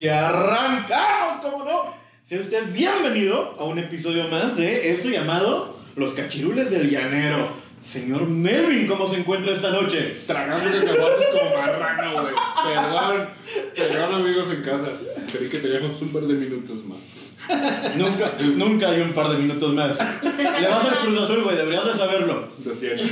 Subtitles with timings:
[0.00, 1.92] Y arrancamos, ¿cómo no?
[2.24, 7.48] Sea usted bienvenido a un episodio más de eso llamado Los Cachirules del Llanero.
[7.82, 10.14] Señor Melvin, ¿cómo se encuentra esta noche?
[10.24, 12.34] Tragando cacahuates como marrana, güey.
[12.64, 13.28] Perdón,
[13.74, 14.86] perdón amigos en casa.
[15.32, 17.96] Creí que teníamos un par de minutos más.
[17.96, 19.98] Nunca, nunca hay un par de minutos más.
[20.22, 22.46] Le vas al Cruz Azul, güey, deberías de saberlo.
[22.64, 23.02] Lo siento.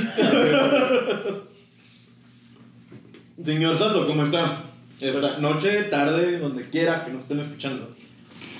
[3.43, 4.63] Señor Sato, ¿cómo está?
[4.99, 7.95] Esta noche, tarde, donde quiera que nos estén escuchando.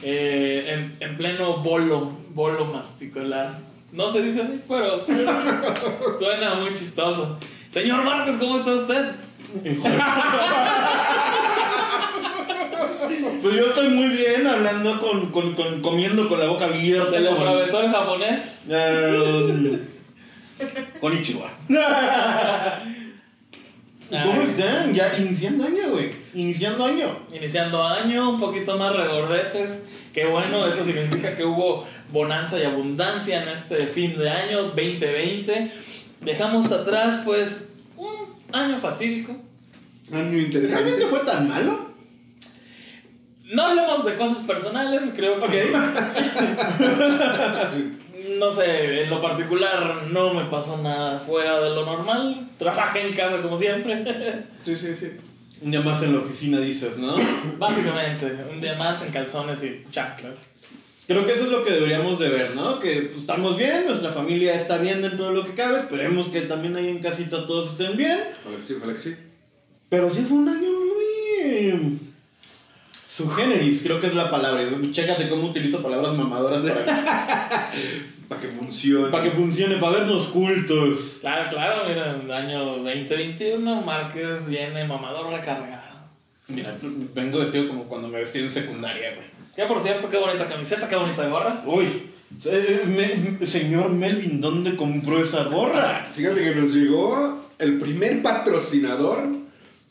[0.04, 3.60] Eh, en, en pleno bolo, bolo masticolar.
[3.92, 5.00] No se dice así, pero
[6.20, 7.38] suena muy chistoso.
[7.70, 9.12] Señor Márquez, ¿cómo está usted?
[13.42, 17.10] Pues yo estoy muy bien hablando con, con, con- comiendo con la boca abierta.
[17.12, 18.64] ¿Se le como- atravesó el japonés?
[18.70, 19.80] Eh,
[21.00, 21.50] Konnichiwa.
[24.10, 24.48] ¿Cómo Ay.
[24.48, 24.94] están?
[24.94, 26.12] Ya iniciando año, güey.
[26.34, 27.20] Iniciando año.
[27.34, 29.70] Iniciando año, un poquito más regordetes.
[30.14, 35.72] Qué bueno, eso significa que hubo bonanza y abundancia en este fin de año 2020.
[36.22, 38.16] Dejamos atrás, pues, un
[38.54, 39.36] año fatídico.
[40.12, 40.84] Año interesante.
[40.86, 41.88] ¿Realmente fue tan malo?
[43.52, 45.46] No hablemos de cosas personales, creo que.
[45.46, 45.52] Ok.
[48.38, 52.50] No sé, en lo particular no me pasó nada fuera de lo normal.
[52.58, 54.04] Trabajé en casa como siempre.
[54.64, 55.12] Sí, sí, sí.
[55.62, 57.16] Un día más en la oficina dices, ¿no?
[57.58, 60.38] Básicamente, un día más en calzones y chanclas.
[61.08, 62.80] Creo que eso es lo que deberíamos de ver, ¿no?
[62.80, 66.42] Que pues, estamos bien, nuestra familia está bien dentro de lo que cabe, esperemos que
[66.42, 68.20] también ahí en casita todos estén bien.
[68.44, 69.16] Ojalá que sí, ojalá que sí.
[69.90, 72.00] Pero sí fue un año muy...
[73.08, 74.62] Subgéneris, creo que es la palabra.
[74.92, 77.72] Chécate cómo utilizo palabras mamadoras para,
[78.28, 79.10] Para que funcione.
[79.10, 81.18] para que funcione, para vernos cultos.
[81.22, 85.98] Claro, claro, mira, el año 2021 Márquez viene mamador recargado.
[86.50, 86.76] Mira,
[87.14, 89.28] vengo vestido como cuando me vestí en secundaria, güey.
[89.56, 91.62] Que por cierto, qué bonita camiseta, qué bonita gorra.
[91.66, 91.86] Uy,
[92.46, 92.84] eh,
[93.40, 96.08] me- señor Melvin, ¿dónde compró esa gorra?
[96.14, 99.24] Fíjate que nos llegó el primer patrocinador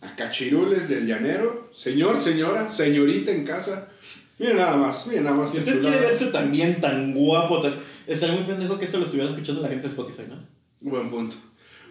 [0.02, 1.70] a Cachirules del Llanero.
[1.74, 3.88] Señor, señora, señorita en casa.
[4.38, 5.50] Miren nada más, miren nada más.
[5.50, 7.74] Si usted quiere verse también tan guapo, tan...
[8.06, 10.36] estaría muy pendejo que esto lo estuviera escuchando la gente de Spotify, ¿no?
[10.80, 11.36] Buen punto.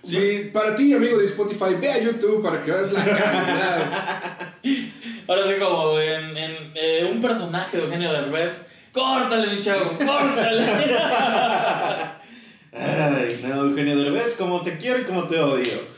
[0.03, 4.53] Sí, para ti, amigo de Spotify, ve a YouTube para que veas la calidad.
[5.27, 8.61] Ahora sí, como en, en, eh, un personaje de Eugenio Derbez.
[8.91, 10.63] Córtale, mi chavo, córtale.
[12.71, 15.94] Ay, no, Eugenio Derbez, como te quiero y como te odio.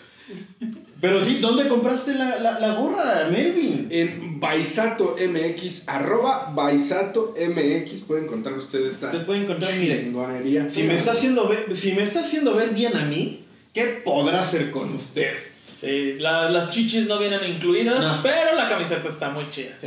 [0.99, 3.87] Pero sí, ¿dónde compraste la, la, la gorra, Melvin?
[3.91, 10.69] En Baisato MX, arroba Baisato MX, pueden encontrar ustedes esta Usted puede encontrar, mire, chingonería.
[10.69, 13.43] si me, está haciendo ver, si me está haciendo ver bien a mí,
[13.73, 15.35] ¿qué podrá hacer con usted?
[15.75, 18.23] Sí, la- las chichis no vienen incluidas, No.
[18.23, 19.77] pero la camiseta está muy chida.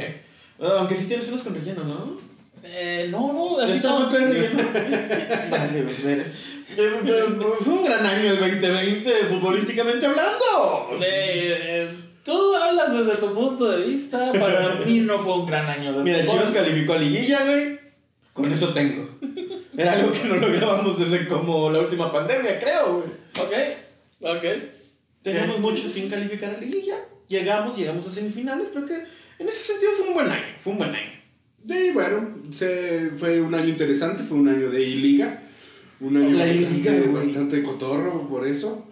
[0.61, 2.21] Ah, aunque sí tienes unas con relleno, ¿no?
[2.63, 3.95] Eh, no, no, así Está.
[5.51, 6.25] Vale.
[6.77, 10.91] Eh, Fue un gran año el 2020, futbolísticamente hablando.
[11.01, 11.95] Eh, eh,
[12.25, 16.03] tú hablas desde tu punto de vista, para mí no fue un gran año de
[16.05, 16.27] Mira.
[16.27, 17.81] Chivas calificó a Liguilla, güey.
[18.33, 19.09] Con eso tengo.
[19.77, 23.11] Era algo que no lográbamos desde como la última pandemia, creo, güey.
[23.47, 23.53] Ok,
[24.21, 24.45] ok.
[25.23, 26.97] Teníamos mucho sin calificar a Liguilla.
[27.29, 28.69] Llegamos, llegamos a semifinales.
[28.71, 28.95] Creo que
[29.39, 30.55] en ese sentido fue un buen año.
[30.63, 31.20] Fue un buen año.
[31.67, 35.43] Sí, bueno, se, fue un año interesante, fue un año de I-Liga.
[36.01, 38.87] Un año La bastante, bastante cotorro por eso.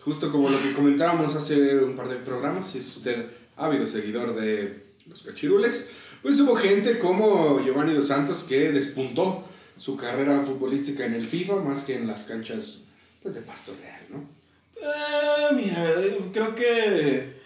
[0.00, 4.34] Justo como lo que comentábamos hace un par de programas, si es usted ávido seguidor
[4.34, 5.88] de los cachirules,
[6.20, 9.44] pues hubo gente como Giovanni Dos Santos que despuntó
[9.76, 12.82] su carrera futbolística en el FIFA más que en las canchas
[13.22, 14.28] pues, de Pasto Real, ¿no?
[14.76, 15.94] Eh, mira,
[16.32, 17.41] creo que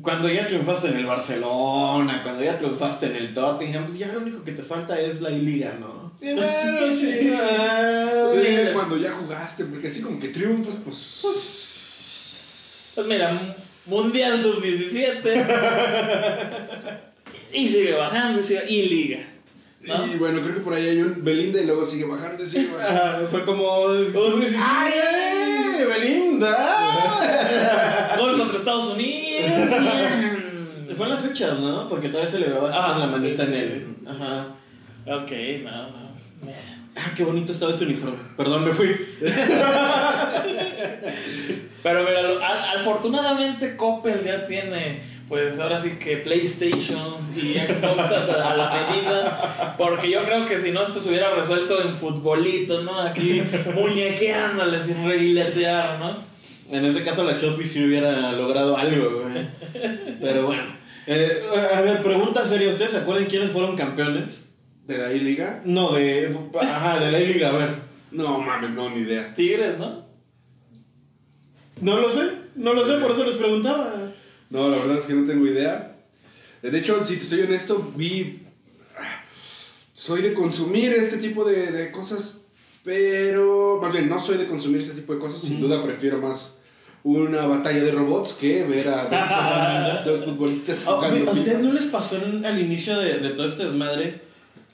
[0.00, 4.20] cuando ya triunfaste en el Barcelona, cuando ya triunfaste en el Tottenham, pues ya lo
[4.20, 6.12] único que te falta es la I-Liga, ¿no?
[6.20, 7.10] Y bueno, sí.
[7.32, 11.20] Eh, cuando ya jugaste, porque así como que triunfas, pues...
[12.94, 13.32] Pues mira,
[13.86, 15.46] Mundial Sub-17.
[17.54, 19.18] y sigue bajando, y, sigue- y liga.
[19.80, 20.06] ¿no?
[20.06, 22.68] Y bueno, creo que por ahí hay un Belinda y luego sigue bajando y sigue
[22.72, 23.00] bajando.
[23.02, 23.88] Ajá, fue como.
[23.88, 24.92] ¡Ay,
[25.88, 26.68] Belinda!
[28.52, 29.70] Contra Estados Unidos.
[30.96, 31.88] Fue en las fechas, ¿no?
[31.88, 33.62] Porque todavía se le veía Ah, con la manita sí, en sí.
[33.64, 33.96] el.
[34.08, 34.46] Ajá.
[35.06, 35.30] ok,
[35.64, 36.12] no, no.
[36.94, 38.18] Ah, qué bonito estaba ese uniforme.
[38.36, 38.88] Perdón, me fui.
[41.82, 48.52] Pero mira, al- afortunadamente Coppel ya tiene, pues ahora sí que PlayStations y Xboxes a,
[48.52, 49.74] a la medida.
[49.78, 53.00] Porque yo creo que si no, esto se hubiera resuelto en futbolito, ¿no?
[53.00, 53.42] Aquí
[53.74, 56.30] muñequeándole sin reguiletear, ¿no?
[56.72, 59.46] En ese caso, la Chofi sí hubiera logrado algo, güey.
[60.22, 60.74] Pero bueno.
[61.06, 61.42] Eh,
[61.74, 62.70] a ver, pregunta seria.
[62.70, 64.46] ¿Ustedes se acuerdan quiénes fueron campeones?
[64.86, 65.60] ¿De la I-Liga?
[65.66, 66.34] No, de.
[66.58, 67.74] Ajá, de la liga, a ver.
[68.10, 69.34] No mames, no, ni idea.
[69.34, 70.06] Tigres, ¿no?
[71.82, 73.92] No lo sé, no lo sé, por eso les preguntaba.
[74.48, 75.98] No, la verdad es que no tengo idea.
[76.62, 78.46] De hecho, si te soy honesto, vi.
[79.92, 82.46] Soy de consumir este tipo de, de cosas,
[82.82, 83.78] pero.
[83.82, 85.42] Más bien, no soy de consumir este tipo de cosas.
[85.42, 86.61] Sin duda, prefiero más
[87.04, 91.30] una batalla de robots que ver a dos, dos futbolistas Ah, jugando.
[91.30, 94.20] ¿A ustedes no les pasó en- al inicio de, de todo este desmadre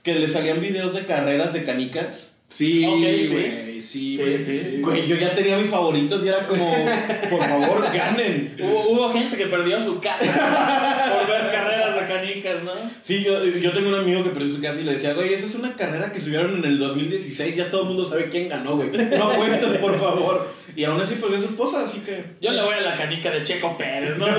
[0.03, 2.31] que le salían videos de carreras de canicas?
[2.51, 4.59] Sí, güey, sí, Sí, güey, sí.
[4.59, 4.81] sí.
[4.81, 6.75] Güey, yo ya tenía mis favoritos y era como,
[7.31, 8.57] por favor, ganen.
[8.59, 12.73] Hubo, hubo gente que perdió su casa por ver carreras de canicas, ¿no?
[13.03, 15.45] Sí, yo, yo tengo un amigo que perdió su casa y le decía, güey, esa
[15.47, 18.77] es una carrera que subieron en el 2016, ya todo el mundo sabe quién ganó,
[18.77, 18.91] güey.
[18.93, 20.49] No apuestes, por favor.
[20.79, 22.37] Y aún así perdió su esposa, así que...
[22.41, 24.27] Yo le voy a la canica de Checo Pérez, ¿no?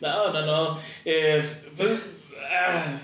[0.00, 0.80] No, no, no.
[1.04, 1.90] Es, pues,
[2.42, 2.98] ah.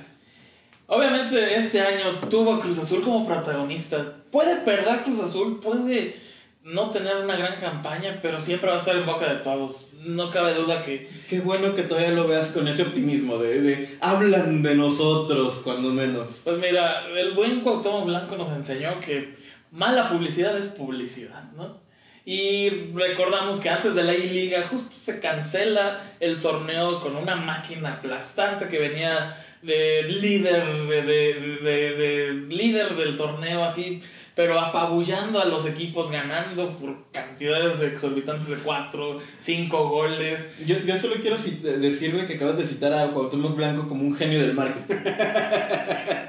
[0.89, 4.17] obviamente este año tuvo a Cruz Azul como protagonista.
[4.33, 6.17] Puede perder Cruz Azul, puede
[6.65, 9.93] no tener una gran campaña, pero siempre va a estar en boca de todos.
[10.05, 13.99] No cabe duda que Qué bueno que todavía lo veas con ese optimismo de, de
[14.01, 16.41] hablan de nosotros, cuando menos.
[16.43, 19.39] Pues mira, el buen Cuauhtémoc Blanco nos enseñó que
[19.71, 21.79] mala publicidad es publicidad, ¿no?
[22.25, 27.95] Y recordamos que antes de la I-Liga justo se cancela el torneo con una máquina
[27.95, 34.03] aplastante que venía de líder, de, de- de- de líder del torneo así,
[34.35, 40.51] pero apabullando a los equipos, ganando por cantidades exorbitantes de 4, 5 goles.
[40.65, 44.03] Yo, yo solo quiero ci- decir, güey, que acabas de citar a Cuauhtémoc Blanco como
[44.07, 44.95] un genio del marketing.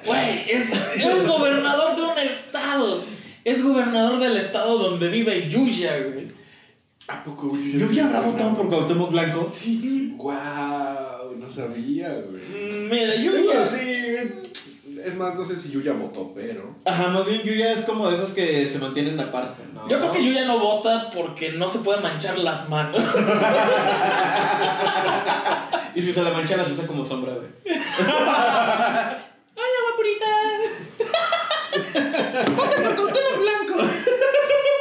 [0.05, 3.03] Güey, es, es gobernador de un estado.
[3.43, 6.31] Es gobernador del estado donde vive Yuya, güey.
[7.07, 9.49] ¿A poco Yo ya habrá votado por Cuauhtémoc Blanco.
[9.51, 10.13] Sí.
[10.17, 12.43] Wow, no sabía, güey.
[12.43, 13.41] Mm, Mira, Sí, Yuya.
[13.43, 13.79] bueno, sí.
[15.03, 16.75] Es más, no sé si Yuya votó, pero.
[16.85, 19.89] Ajá, más bien Yuya es como de esos que se mantienen aparte, ¿no?
[19.89, 23.03] Yo creo que Yuya no vota porque no se puede manchar las manos.
[25.93, 27.47] Y si se la mancha, las usa como sombra, güey.
[27.99, 29.25] ¡Hola,
[29.83, 30.61] guapuritas!
[32.55, 33.75] ¡Voten por Cuauhtémoc Blanco!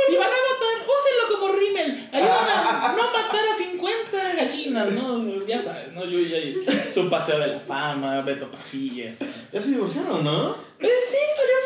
[0.07, 2.09] Si van a votar, úsenlo como rímel.
[2.13, 3.57] Ayudan a no matar a
[4.89, 5.47] 50 gallinas, ¿no?
[5.47, 6.05] Ya sabes, ¿no?
[6.05, 6.57] Yuya y
[6.93, 9.15] su paseo de la fama, Beto Pasilla.
[9.53, 10.51] Ya se divorciaron, ¿no?
[10.81, 11.17] Eh, sí,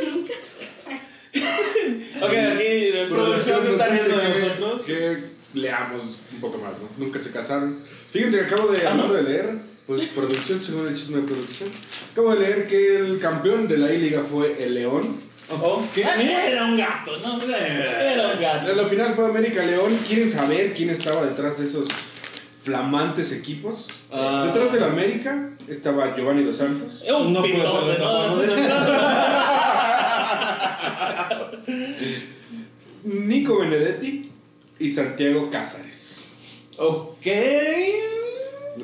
[0.01, 1.15] pero nunca se casaron.
[2.23, 2.91] Ok, aquí.
[3.13, 4.83] Producción se está riendo de que- nosotros.
[4.87, 5.25] Que
[5.55, 6.89] leamos un poco más, ¿no?
[6.97, 7.81] Nunca se casaron.
[8.13, 9.51] Fíjense que acabo de, Ah, de leer,
[9.87, 11.69] pues producción, según el chisme de producción.
[12.13, 15.21] Acabo de leer que el campeón de la I-Liga fue el León.
[15.51, 16.03] Oh, ¿Qué?
[16.03, 17.41] Era un gato, ¿no?
[17.43, 18.71] Era un gato.
[18.71, 19.97] En la final fue América León.
[20.07, 21.87] ¿Quieren saber quién estaba detrás de esos
[22.65, 23.89] flamantes equipos?
[24.11, 24.45] Ah.
[24.47, 27.05] Detrás del América estaba Giovanni Dos Santos.
[27.07, 27.43] Un ¿no?
[33.05, 34.31] Nico Benedetti
[34.79, 36.23] y Santiago Cázares.
[36.79, 37.27] Ok.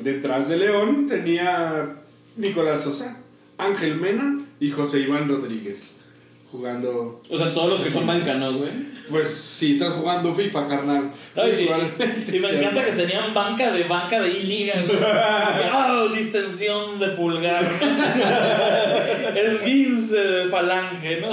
[0.03, 1.95] Detrás de León tenía
[2.37, 3.17] Nicolás Sosa,
[3.57, 5.95] Ángel Mena y José Iván Rodríguez.
[6.51, 7.21] Jugando.
[7.29, 8.71] O sea, todos los que son banca, ¿no, güey?
[9.09, 11.11] Pues si estás jugando FIFA, carnal.
[11.35, 11.69] No, y,
[12.31, 14.99] me sea- encanta que tenían banca de banca de I-Liga, güey.
[15.01, 17.63] Ah, distensión de pulgar.
[19.33, 19.39] ¿no?
[19.39, 21.29] Esguince de falange, ¿no?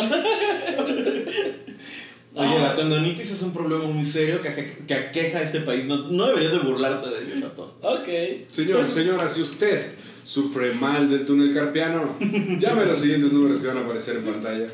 [2.34, 5.84] Oye, la tendonitis es un problema muy serio que, aje- que aqueja a este país.
[5.86, 7.72] No, no deberías de burlarte de ellos a todos.
[7.82, 8.08] Ok.
[8.52, 12.14] Señor, señora, si usted sufre mal del túnel carpiano,
[12.60, 14.66] llame a los siguientes números que van a aparecer en pantalla.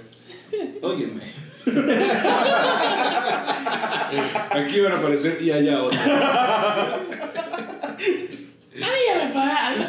[0.82, 1.32] Óyeme.
[4.50, 6.00] Aquí van a aparecer y allá otros.
[8.76, 9.88] ¡Ay, ya me pagan!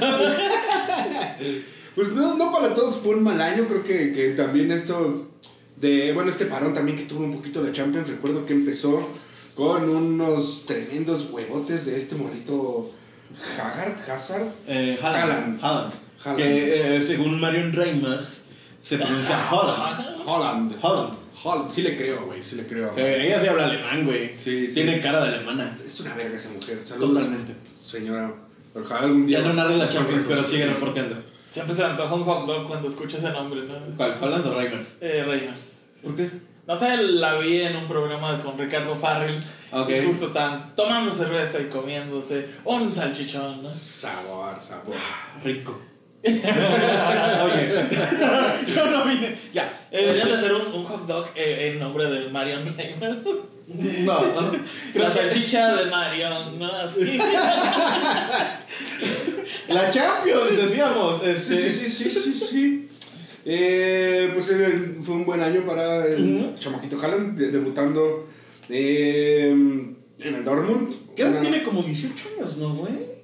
[1.95, 5.27] Pues no, no para todos fue un mal año, creo que, que también esto
[5.77, 9.09] de, bueno, este parón también que tuvo un poquito la Champions, recuerdo que empezó
[9.55, 12.91] con unos tremendos huevotes de este morrito
[13.57, 14.47] Haggard, Hazard.
[14.67, 15.31] Eh, Haaland.
[15.31, 15.63] Haaland.
[15.63, 15.93] Haaland.
[16.23, 16.37] Haaland.
[16.37, 18.43] Que eh, según Marion Reimers
[18.85, 20.21] se pronuncia Haaland.
[20.27, 20.75] Holland.
[20.79, 21.13] Haaland.
[21.43, 22.93] Holland, sí le creo, güey, sí le creo.
[22.93, 24.37] Sí, ella sí habla alemán, güey.
[24.37, 24.73] Sí, sí.
[24.75, 25.75] Tiene cara de alemana.
[25.83, 26.83] Es una verga esa mujer.
[26.83, 27.55] Saludos, Totalmente.
[27.83, 28.31] señora.
[28.75, 29.39] Ojalá algún día.
[29.39, 31.15] Ya no narra la Champions, pero sigue reporteando.
[31.49, 33.73] Siempre se me antoja un hot dog cuando escucho ese nombre, ¿no?
[33.97, 34.17] ¿Cuál?
[34.21, 34.97] ¿Haaland o Reimers?
[35.01, 35.71] Eh, Reyners.
[36.03, 36.29] ¿Por qué?
[36.67, 39.43] No sé, la vi en un programa con Ricardo Farrell.
[39.71, 39.89] Ok.
[39.89, 43.73] Y justo estaban tomando cerveza y comiéndose un salchichón, ¿no?
[43.73, 44.95] Sabor, sabor.
[45.43, 45.79] Rico.
[46.25, 47.63] Oye.
[48.75, 49.35] Yo no vine.
[49.53, 49.71] Ya.
[49.91, 53.17] Deberían de Este, hacer un, un hot dog eh, en nombre de Marion Reimers.
[53.67, 54.21] No,
[54.95, 56.67] La salchicha de Marion, ¿no?
[56.71, 57.17] Así.
[59.69, 61.23] La Champions, decíamos.
[61.23, 62.89] Este, Sí, sí, sí, sí, sí, sí.
[63.47, 66.57] Eh, pues eh, fue un buen año para el Ujú.
[66.57, 68.27] chamaquito Haaland, de- debutando
[68.69, 69.95] eh, en
[70.35, 71.13] el Dortmund.
[71.15, 71.63] ¿Qué edad Una- tiene?
[71.63, 73.14] Como 18 años, ¿no, güey?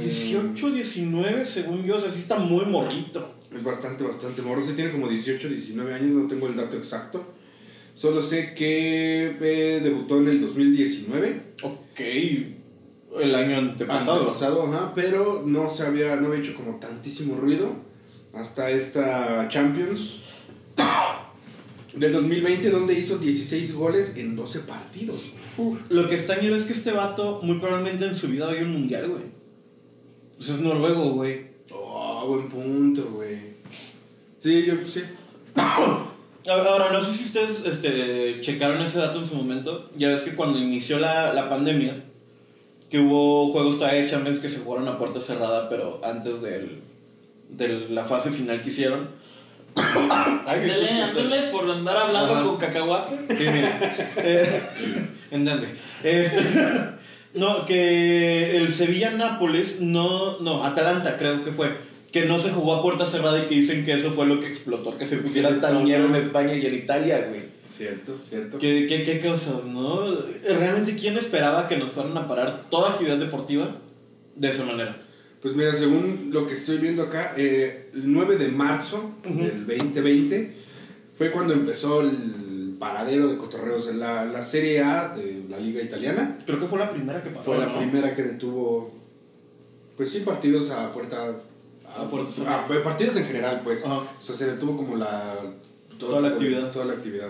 [0.00, 1.96] Eh, eh, 18, 19, según yo.
[1.96, 3.34] O sea, sí está muy morrito.
[3.54, 4.62] Es bastante, bastante morro.
[4.62, 7.34] Sí tiene como 18, 19 años, no tengo el dato exacto.
[7.94, 11.42] Solo sé que eh, debutó en el 2019.
[11.62, 12.00] Ok.
[13.20, 14.28] El año antepasado.
[14.28, 17.74] pasado, ajá, pero no se había, no había hecho como tantísimo ruido
[18.32, 20.20] hasta esta Champions
[21.94, 25.32] del 2020 donde hizo 16 goles en 12 partidos.
[25.88, 28.56] Lo que está ñero es que este vato, muy probablemente en su vida va a
[28.56, 29.39] ir a un mundial, güey.
[30.40, 31.48] Pues es noruego, güey.
[31.70, 33.56] Oh, buen punto, güey.
[34.38, 35.02] Sí, yo sí.
[36.48, 39.90] Ahora, no sé si ustedes este, checaron ese dato en su momento.
[39.96, 42.04] Ya ves que cuando inició la, la pandemia,
[42.88, 46.80] que hubo juegos todavía de Champions que se jugaron a puerta cerrada, pero antes del,
[47.50, 49.10] de la fase final que hicieron.
[49.76, 52.44] Ay, Ándale, ándale por andar hablando Ajá.
[52.44, 53.20] con cacahuates.
[53.28, 53.94] Sí, mira.
[54.16, 54.62] Eh,
[55.30, 55.68] ¿Entiende?
[56.02, 56.38] Este,
[57.34, 61.68] no, que el Sevilla-Nápoles, no, no, Atalanta creo que fue,
[62.12, 64.46] que no se jugó a puerta cerrada y que dicen que eso fue lo que
[64.46, 67.42] explotó, que se pusiera tan ñero en España y en Italia, güey.
[67.68, 68.58] Cierto, cierto.
[68.58, 70.06] ¿Qué, qué, qué cosas, no?
[70.44, 73.76] Realmente, ¿quién esperaba que nos fueran a parar toda actividad deportiva
[74.34, 75.00] de esa manera?
[75.40, 79.38] Pues mira, según lo que estoy viendo acá, eh, el 9 de marzo Ujú.
[79.38, 80.52] del 2020
[81.16, 82.39] fue cuando empezó el
[82.80, 86.36] paradero de cotorreos en la, la Serie A de la Liga Italiana.
[86.46, 87.44] Creo que fue la primera que pasó.
[87.44, 87.76] Fue la ¿no?
[87.78, 88.90] primera que detuvo,
[89.96, 91.36] pues sí, partidos a puerta.
[91.86, 93.84] A, A puerta a- a- partidos en general, pues.
[93.84, 93.96] Ajá.
[93.98, 95.34] O sea, se detuvo como la.
[95.98, 96.70] todo Toda la de- actividad.
[96.72, 97.28] Toda la actividad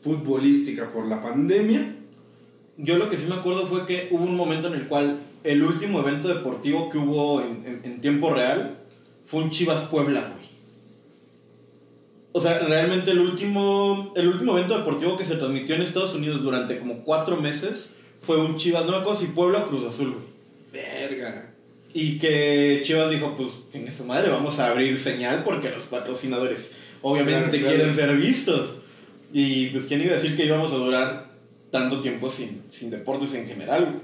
[0.00, 1.94] futbolística por la pandemia.
[2.78, 5.62] Yo lo que sí me acuerdo fue que hubo un momento en el cual el
[5.62, 8.78] último evento deportivo que hubo en, en- en tiempo real
[9.26, 10.55] fue un Chivas Puebla, güey.
[12.36, 16.42] O sea, realmente el último, el último evento deportivo que se transmitió en Estados Unidos
[16.42, 20.12] durante como cuatro meses fue un Chivas, no me acuerdo si Puebla o Cruz Azul,
[20.12, 20.84] güey.
[20.84, 21.54] Verga.
[21.94, 26.72] Y que Chivas dijo, pues, tiene su madre, vamos a abrir señal porque los patrocinadores
[27.00, 27.76] obviamente Claro, claro.
[27.76, 28.74] quieren ser vistos.
[29.32, 31.30] Y pues, ¿quién iba a decir que íbamos a durar
[31.70, 33.84] tanto tiempo sin, sin deportes en general?
[33.84, 33.96] güey?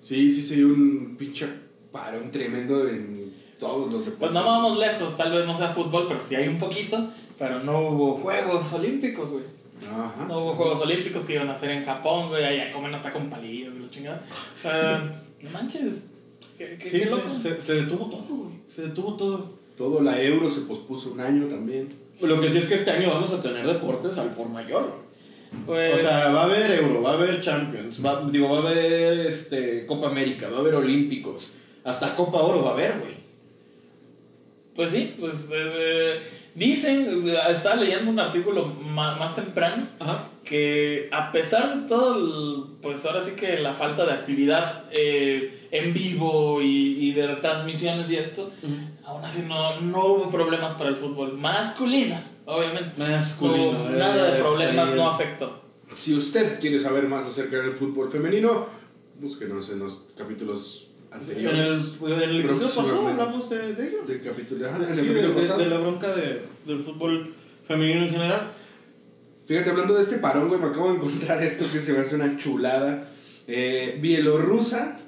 [0.00, 1.46] Sí, sí, sería un pinche
[1.92, 4.18] parón tremendo en todos los deportes.
[4.18, 7.08] Pues no vamos lejos, tal vez no sea fútbol, pero sí hay un poquito.
[7.38, 9.44] Pero no hubo Juegos Olímpicos, güey.
[9.88, 10.24] Ajá.
[10.26, 12.44] No hubo Juegos Olímpicos que iban a hacer en Japón, güey.
[12.44, 14.24] Allá comen hasta con palillos, güey, chingada.
[14.54, 16.04] O sea, no manches.
[16.56, 17.36] ¿Qué, qué, Sí, qué se, loco?
[17.36, 18.54] se- se detuvo todo, güey.
[18.68, 19.56] Se detuvo todo.
[19.76, 21.94] Todo la euro se pospuso un año también.
[22.22, 25.04] Lo que sí es que este año vamos a tener deportes al por mayor.
[25.66, 28.70] Pues, O sea, va a haber Euro, va a haber Champions, va, digo, va a
[28.70, 31.52] haber este, Copa América, va a haber Olímpicos,
[31.84, 33.14] hasta Copa Oro va a haber, güey.
[34.74, 36.20] pues sí, pues eh,
[36.56, 40.24] dicen, eh, estaba leyendo un artículo ma- más temprano Ajá.
[40.44, 45.68] que a pesar de todo, el- pues ahora sí que la falta de actividad eh,
[45.70, 48.50] en vivo y, y de transmisiones y esto,
[49.04, 52.98] aún así no, no hubo problemas para el fútbol masculino, obviamente.
[52.98, 53.72] Masculino.
[53.72, 55.62] No, nada de eh, problemas no afectó.
[55.94, 58.66] Si usted quiere saber más acerca del fútbol femenino,
[59.20, 64.02] búsquenos en los capítulos En el, en el episodio pasado hablamos de, de ello.
[64.06, 65.58] De capítulo, ajá, en el de, capítulo de- pasado.
[65.60, 67.34] de la bronca de, del fútbol
[67.66, 68.52] femenino en general.
[69.46, 72.16] Fíjate, hablando de este parón, güey, me acabo de encontrar esto que se me hace
[72.16, 73.08] una chulada.
[73.46, 74.98] Eh, Bielorrusa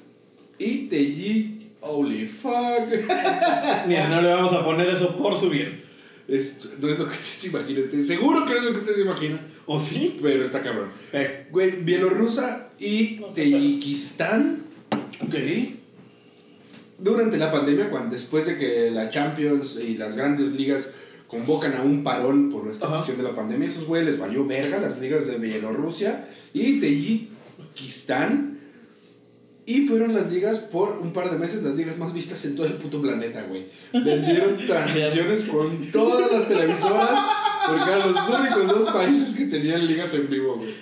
[0.57, 2.87] y Tejik Holy fuck.
[3.87, 5.83] Mira, no le vamos a poner eso por su bien.
[6.27, 7.79] Esto no es lo que usted se imagina.
[7.81, 9.39] Estoy seguro que no es lo que usted se imagina.
[9.65, 10.17] ¿O sí?
[10.21, 10.89] Pero está cabrón.
[11.13, 14.63] Eh, Güey, Bielorrusa y No sé, Tayikistán.
[15.21, 15.35] ok.
[17.01, 20.93] Durante la pandemia, cuando, después de que la Champions y las grandes ligas
[21.27, 22.95] convocan a un parón por esta Ajá.
[22.95, 28.57] cuestión de la pandemia, esos güeyes les valió verga las ligas de Bielorrusia y Tayikistán.
[29.65, 32.65] Y fueron las ligas por un par de meses las ligas más vistas en todo
[32.65, 33.67] el puto planeta, güey.
[33.93, 37.19] Vendieron transmisiones con todas las televisoras
[37.67, 40.73] porque eran los únicos dos países que tenían ligas en vivo, güey.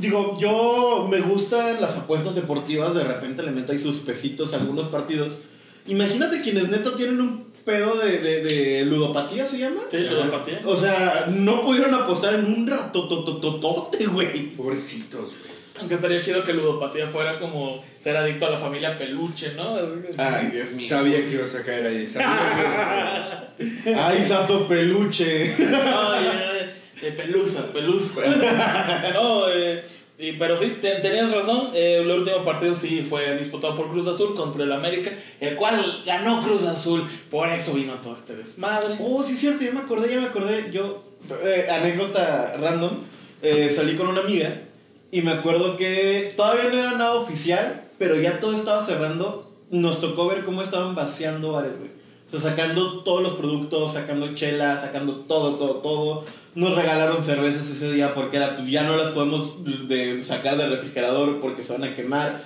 [0.00, 4.58] Digo, yo me gustan las apuestas deportivas, de repente le meto ahí sus pesitos a
[4.58, 5.40] algunos partidos.
[5.86, 9.82] Imagínate quienes neto tienen un pedo de, de, de ludopatía, ¿se llama?
[9.88, 10.62] Sí, ludopatía.
[10.64, 14.50] O sea, no pudieron apostar en un rato totototote, güey.
[14.50, 15.54] Pobrecitos, güey.
[15.76, 19.76] Aunque estaría chido que ludopatía fuera como ser adicto a la familia peluche, ¿no?
[20.16, 20.88] Ay, Dios mío.
[20.88, 22.06] Sabía que ibas a caer ahí.
[22.06, 23.98] Sabía que ibas a caer.
[23.98, 25.54] Ay, santo peluche.
[25.58, 26.63] Oye,
[27.00, 28.20] De pelusa, pelusa.
[29.14, 29.84] no, eh,
[30.18, 31.70] y- pero sí, te- tenías razón.
[31.74, 35.10] eh, el último partido sí fue disputado por Cruz Azul contra el América,
[35.40, 37.08] el cual ganó Cruz Azul.
[37.30, 38.96] Por eso vino todo este desmadre.
[39.00, 40.70] Oh, sí es cierto, ya me acordé, ya me acordé.
[40.72, 41.02] Yo,
[41.44, 42.98] eh, anécdota random,
[43.42, 44.62] eh, salí con una amiga
[45.10, 49.50] y me acuerdo que todavía no era nada oficial, pero ya todo estaba cerrando.
[49.70, 51.90] Nos tocó ver cómo estaban vaciando bares, güey.
[52.34, 56.24] O sea, sacando todos los productos, sacando chela, sacando todo, todo, todo.
[56.54, 60.70] Nos regalaron cervezas ese día porque era, pues ya no las podemos de, sacar del
[60.70, 62.44] refrigerador porque se van a quemar.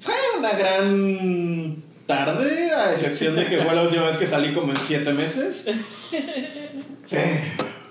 [0.00, 4.72] Fue una gran tarde, a excepción de que fue la última vez que salí como
[4.72, 5.66] en siete meses.
[7.06, 7.16] Sí.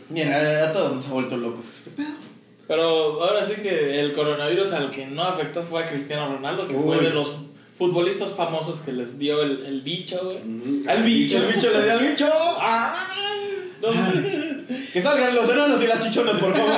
[0.09, 2.29] Mira, a todos nos ha vuelto locos este pedo.
[2.67, 6.75] Pero ahora sí que el coronavirus al que no afectó fue a Cristiano Ronaldo, que
[6.75, 7.35] fue de los
[7.79, 10.37] futbolistas famosos que les dio el, el bicho, güey.
[10.37, 10.81] Ujú.
[10.87, 11.37] Al bicho.
[11.37, 12.29] El bicho le dio al bicho.
[12.61, 13.71] ¡Ay!
[13.81, 13.89] No.
[14.93, 16.75] Que salgan los enanos y las chichonas, por favor.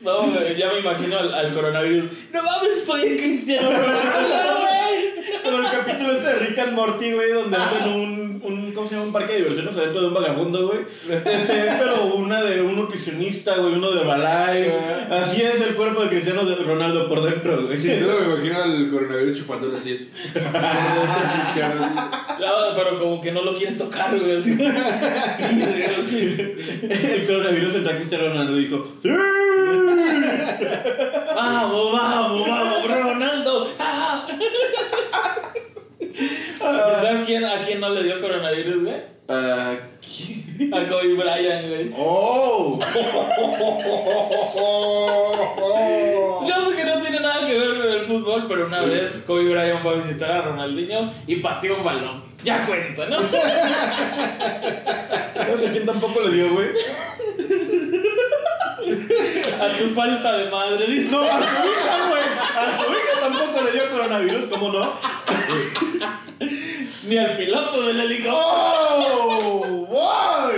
[0.00, 2.06] No, güey, ya me imagino al, al coronavirus.
[2.32, 4.91] No mames, estoy en Cristiano Ronaldo, güey.
[5.42, 8.94] Como el capítulo este de Rick and Morty, güey, donde hacen un, un, ¿cómo se
[8.94, 9.06] llama?
[9.06, 10.80] Un parque de diversiones adentro de un vagabundo, güey.
[11.08, 14.72] Este, pero una de un nutricionista, güey, uno de Herbalife.
[15.10, 17.78] Así es el cuerpo de Cristiano de Ronaldo por dentro, güey.
[17.78, 20.08] Sí, yo me imagino al coronavirus chupándolo así.
[20.34, 20.40] No,
[22.76, 24.36] pero como que no lo quieren tocar, güey.
[24.36, 24.52] así.
[26.82, 29.08] El coronavirus entró a Cristiano Ronaldo y dijo, ¡Sí!
[31.34, 33.68] Vamos, vamos, vamos, Ronaldo.
[33.78, 34.26] Ah.
[37.00, 38.96] ¿Sabes quién, a quién no le dio coronavirus, güey?
[39.28, 40.72] Ah, ¿quién?
[40.74, 41.90] A Kobe Bryant, güey.
[41.96, 42.78] ¡Oh!
[46.48, 49.44] Yo sé que no tiene nada que ver con el fútbol, pero una vez Kobe
[49.44, 52.24] Bryant fue a visitar a Ronaldinho y pateó un balón.
[52.44, 53.20] Ya cuenta, ¿no?
[55.34, 56.68] ¿Sabes a quién tampoco le dio, güey?
[59.60, 61.10] A tu falta de madre, dice.
[61.12, 62.22] No, a su hija, güey.
[62.56, 64.92] A su hija tampoco le dio coronavirus, ¿cómo no?
[67.04, 68.38] Ni al piloto del helicóptero.
[69.90, 70.52] ¡Oh!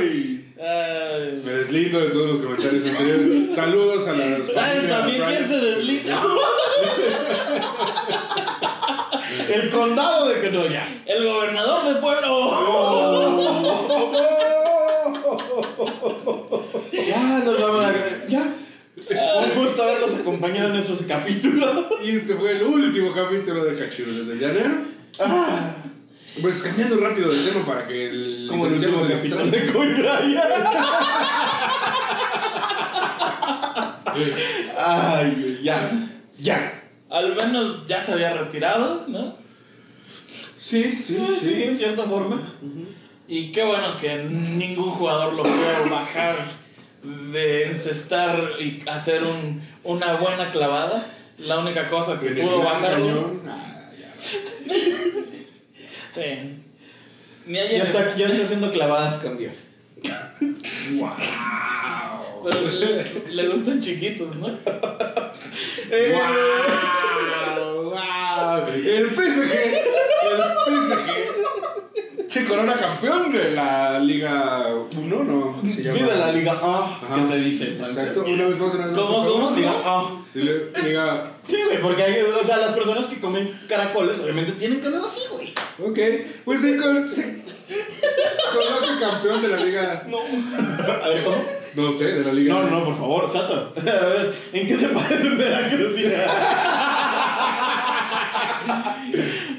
[1.44, 3.54] Me deslindo de todos los comentarios anteriores.
[3.54, 6.22] Saludos a las ¿Sabes familias también quién se deslinda?
[9.48, 11.02] El condado de Kenoya.
[11.06, 12.50] El gobernador de Pueblo.
[16.92, 18.26] Ya nos vamos a.
[18.28, 18.54] Ya.
[19.42, 21.86] Un gusto haberlos acompañado en estos capítulos.
[22.02, 24.74] Y este fue el último capítulo de Cachirules del Llanero.
[25.18, 25.74] Ah,
[26.40, 30.40] Pues cambiando rápido de tema para que el como el último capítulo de Kobe Bryant.
[34.76, 35.90] Ay, ya.
[36.38, 36.82] Ya.
[37.10, 39.36] Al menos ya se había retirado, ¿no?
[40.56, 41.62] Sí, sí, Sí, sí.
[41.62, 42.40] en cierta forma.
[43.28, 46.46] Y qué bueno que ningún jugador lo pudo bajar
[47.32, 51.06] de encestar y hacer un, una buena clavada.
[51.38, 53.06] La única cosa que pudo bajarlo.
[53.06, 53.42] cañón.
[53.48, 54.14] Ah, ya.
[56.14, 56.64] Sí.
[57.46, 57.54] Ni.
[57.58, 59.56] Ya está, ya está haciendo clavadas con Dios.
[60.92, 61.10] ¡Wow!
[62.44, 64.48] Pero le, le gustan chiquitos, ¿no?
[65.90, 67.03] Eh, ¡Wow!
[72.34, 75.52] Se corona campeón de la Liga 1, ¿no?
[75.52, 75.98] ¿Cómo se llama?
[75.98, 77.14] Sí, de la Liga A, Ajá.
[77.14, 77.76] que se dice.
[77.78, 79.04] Exacto, una vez más, una vez más.
[79.06, 79.50] ¿Cómo, cómo?
[79.56, 80.10] Liga A.
[80.34, 81.30] Liga-.
[81.46, 85.02] Sí, güey, porque hay, o sea, las personas que comen caracoles obviamente tienen que andar
[85.04, 85.54] así, güey.
[85.80, 85.98] Ok,
[86.44, 87.44] pues se, cor- se
[88.52, 90.02] coloca campeón de la Liga.
[90.08, 90.18] No.
[90.18, 91.36] A ver, ¿cómo?
[91.76, 92.54] No sé, de la Liga.
[92.54, 93.72] No, no, por favor, Sato.
[93.80, 95.94] A ver, ¿en qué se parece Veracruz?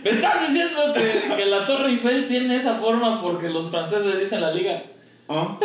[0.03, 4.41] ¿Me estás diciendo que, que la Torre Eiffel tiene esa forma porque los franceses dicen
[4.41, 4.83] la liga?
[5.27, 5.57] Ah.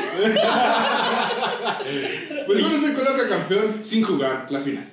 [2.46, 4.88] Pues bueno, se coloca campeón sin jugar la final.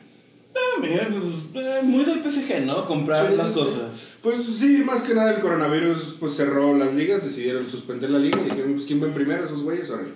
[0.56, 2.86] Ah, mira, pues, eh, muy del PSG, ¿no?
[2.86, 4.18] Comprar Sí, las sí, cosas.
[4.22, 8.40] Pues sí, más que nada el coronavirus pues cerró las ligas, decidieron suspender la liga
[8.42, 10.10] y dijeron, pues quién va en primero, esos güeyes, órale.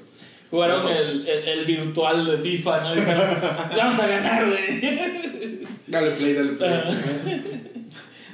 [0.50, 2.96] Jugaron el, el, el virtual de FIFA, ¿no?
[2.96, 3.24] Dijeron,
[3.76, 5.62] "Ya vamos a ganar, güey.
[5.88, 7.61] Dale play, dale play.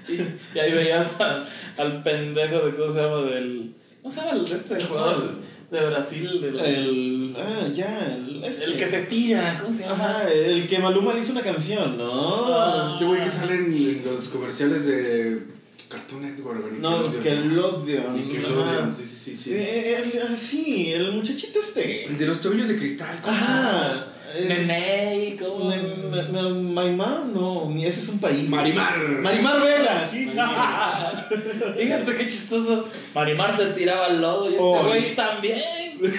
[0.07, 0.13] Y,
[0.55, 1.43] y ahí veías a-
[1.77, 3.73] al pendejo de cómo se llama del.
[4.01, 5.35] ¿Cómo se llama el, este jugador
[5.69, 6.41] de Brasil?
[6.41, 7.35] Del, El.
[7.37, 8.15] Ah, ya.
[8.15, 8.63] El, ese.
[8.65, 9.95] el que se tira, ¿cómo se llama?
[9.95, 12.45] Ajá, el que Maluma le hizo una canción, ¿no?
[12.53, 12.89] Ah.
[12.91, 15.41] Este güey que sale en los comerciales de
[15.89, 18.15] Cartoon Network, No, Nickelodeon.
[18.15, 18.93] Nickelodeon.
[18.93, 19.53] Sí, sí, sí, sí.
[19.53, 22.05] Eh, el, ah, sí, el muchachito este.
[22.05, 23.19] El de los tobillos de cristal.
[23.21, 23.59] ¿cómo se llama?
[23.59, 24.07] Ajá.
[24.37, 25.69] Eh, Nene, ¿cómo?
[25.69, 28.47] Ne- Maimar, no, ni ese es un país.
[28.49, 28.97] Marimar.
[28.99, 30.31] Marimar Vega, sí, sí.
[31.77, 32.87] Fíjate qué chistoso.
[33.13, 34.83] Marimar se tiraba al lodo y este Oh.
[34.85, 35.97] güey también.
[35.97, 36.09] Por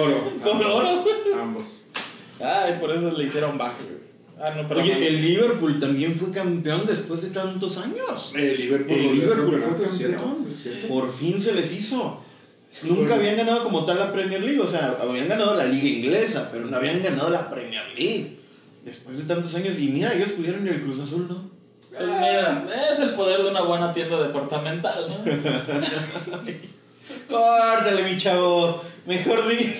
[0.00, 0.32] oro.
[0.44, 1.04] Por oro.
[1.40, 1.86] Ambos.
[2.40, 4.04] Ay, por eso le hicieron bajo, güey.
[4.40, 4.80] Ah, no, pero.
[4.80, 8.32] Oye, el Liverpool también fue campeón después de tantos años.
[8.34, 8.96] El Liverpool.
[8.98, 10.48] El Liverpool fue campeón.
[10.52, 10.88] cierto.
[10.88, 12.20] Por fin se les hizo.
[12.82, 16.48] Nunca habían ganado como tal la Premier League, o sea, habían ganado la liga inglesa,
[16.50, 18.38] pero no habían ganado la Premier League.
[18.84, 21.50] Después de tantos años, y mira, ellos pudieron ir al Cruz Azul, ¿no?
[21.90, 25.24] Pues mira, es el poder de una buena tienda departamental, ¿no?
[27.28, 28.82] Córtale, mi chavo.
[29.06, 29.74] Mejor di.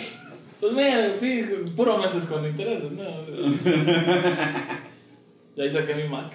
[0.61, 1.43] Pues mira, sí,
[1.77, 3.05] puro meses con intereses, ¿no?
[5.57, 6.35] Ya ahí saqué mi Mac.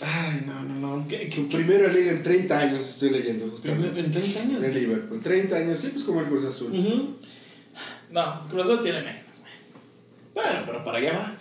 [0.00, 1.08] Ay, no, no, no.
[1.08, 4.00] ¿Qué, qué, Su primera liga en 30 años, estoy leyendo justamente.
[4.00, 4.60] ¿En 30 años?
[4.60, 5.20] De Liverpool.
[5.20, 6.72] 30 años, sí, pues como el Cruz Azul.
[6.72, 7.16] Ujú.
[8.10, 9.22] No, Cruz Azul tiene menos.
[10.34, 11.36] Bueno, pero para allá va.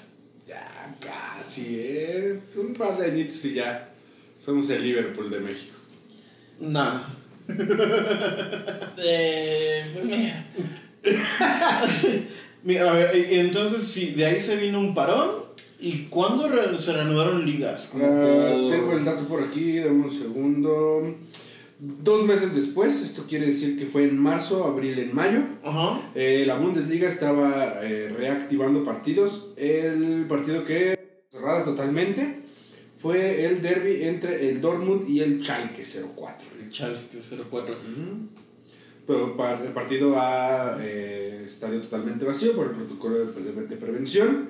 [0.47, 2.39] Ya, casi, ¿eh?
[2.55, 3.93] Un par de añitos y ya.
[4.37, 5.75] Somos el Liverpool de México.
[6.59, 7.01] Nah.
[8.99, 10.45] Eh, pues mira,
[12.63, 15.46] Mira, a ver, entonces, sí, de ahí se vino un parón.
[15.79, 17.89] ¿Y cuándo re- se reanudaron ligas?
[17.93, 21.15] Ah, por- tengo el dato por aquí, dame un segundo.
[21.79, 25.39] Dos meses después, esto quiere decir que fue en marzo, abril, en mayo.
[25.63, 26.01] Ajá.
[26.15, 29.53] eh, la Bundesliga estaba eh, reactivando partidos.
[29.57, 30.97] El partido que
[31.31, 32.39] cerrada totalmente
[32.97, 35.83] fue el derby entre el Dortmund y el Schalke
[36.15, 36.47] 04.
[36.59, 37.01] El Charles
[37.51, 37.75] 04.
[37.75, 38.27] Ujú.
[39.05, 43.75] Pero par- el partido a eh, estadio totalmente vacío por el protocolo de, de- de
[43.77, 44.49] prevención.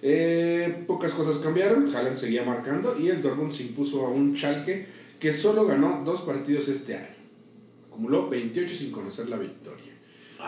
[0.00, 4.86] Eh, pocas cosas cambiaron, Haaland seguía marcando y el Dortmund se impuso a un Schalke
[5.18, 7.16] que solo ganó dos partidos este año.
[7.88, 9.92] Acumuló 28 sin conocer la victoria.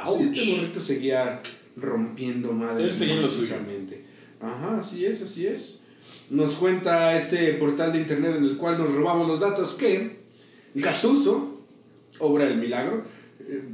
[0.07, 1.43] Sí, este burrito seguía
[1.77, 4.05] rompiendo madres macizamente.
[4.41, 5.81] Ajá, así es, así es.
[6.31, 10.21] Nos cuenta este portal de internet en el cual nos robamos los datos que
[10.75, 11.61] Gattuso,
[12.21, 13.03] obra del milagro,
[13.41, 13.65] eh,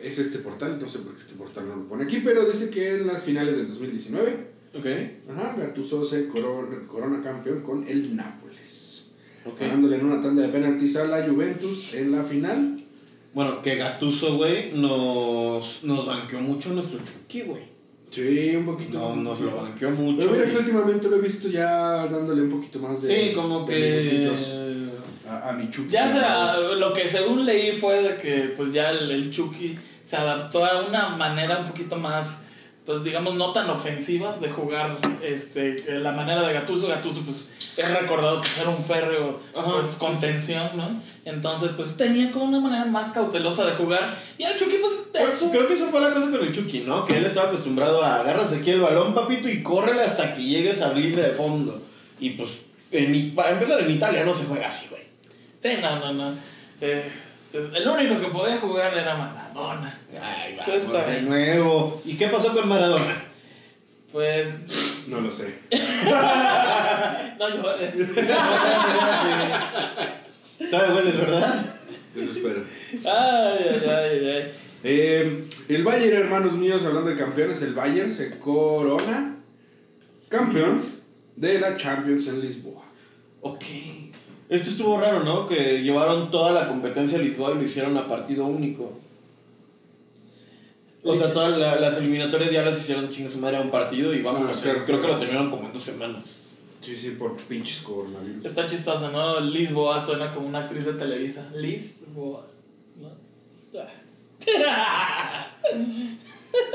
[0.00, 2.70] es este portal, no sé por qué este portal no lo pone aquí, pero dice
[2.70, 4.86] que en las finales del 2019, Ok.
[5.30, 9.10] ajá, Gattuso se corona, corona campeón con el Nápoles,
[9.44, 9.60] Ok.
[9.60, 12.82] ganándole en una tanda de penaltis a la Juventus en la final.
[13.34, 17.62] Bueno, que Gatuso, güey, nos, nos banqueó mucho nuestro Chucky, güey.
[18.10, 18.98] Sí, un poquito.
[18.98, 20.18] No, nos lo banqueó mucho.
[20.18, 23.26] Pero mira que últimamente lo he visto ya dándole un poquito más de.
[23.28, 24.08] Sí, como que.
[24.10, 24.56] minutitos
[25.28, 25.90] A, a mi Chucky.
[25.90, 30.16] ya sea, lo que según leí fue de que pues ya el, el Chucky se
[30.16, 32.42] adaptó a una manera un poquito más,
[32.86, 36.86] pues digamos, no tan ofensiva de jugar este, la manera de Gatuso.
[36.88, 37.44] Gatuso pues
[37.76, 41.02] es recordado por ser un férreo pues contención, ¿no?
[41.24, 45.44] Entonces pues tenía como una manera más cautelosa de jugar y el Chucky pues Pues,
[45.50, 47.04] creo que esa fue la cosa con el Chucky, ¿no?
[47.04, 50.80] Que él estaba acostumbrado a agarras aquí el balón, papito, y córrele hasta que llegues
[50.80, 51.82] a abrirle de fondo.
[52.20, 52.50] Y pues,
[52.92, 55.02] en, I- para empezar, en Italia no se juega así, güey.
[55.60, 56.34] Sí, no, no, no.
[56.80, 57.10] Eh,
[57.58, 59.98] el único que podía jugar era Maradona.
[60.20, 62.00] Ay, Pues de nuevo.
[62.04, 63.24] ¿Y qué pasó con Maradona?
[64.12, 64.48] Pues
[65.06, 65.58] No lo sé.
[67.38, 67.94] no llores.
[70.70, 71.64] Todavía hueles, ¿verdad?
[72.14, 72.64] Eso espero.
[73.04, 74.52] Ay, ay, ay, ay.
[74.84, 79.36] Eh, el Bayern, hermanos míos, hablando de campeones, el Bayern se corona
[80.28, 80.82] campeón
[81.36, 82.84] de la Champions en Lisboa.
[83.42, 83.64] Ok.
[84.48, 85.46] Esto estuvo raro, ¿no?
[85.48, 88.92] Que llevaron toda la competencia a Lisboa y lo hicieron a partido único.
[91.02, 94.12] O sea, todas la- las eliminatorias ya las hicieron chingas su madre a un partido
[94.14, 95.14] y vamos, Ah, claro, creo que claro.
[95.14, 96.24] lo terminaron como en dos semanas.
[96.80, 98.44] Sí, sí, por pinches coronavirus.
[98.44, 99.40] Está chistoso, ¿no?
[99.40, 101.48] Lisboa suena como una actriz de Televisa.
[101.54, 102.46] Lisboa.
[103.00, 103.10] ¿no?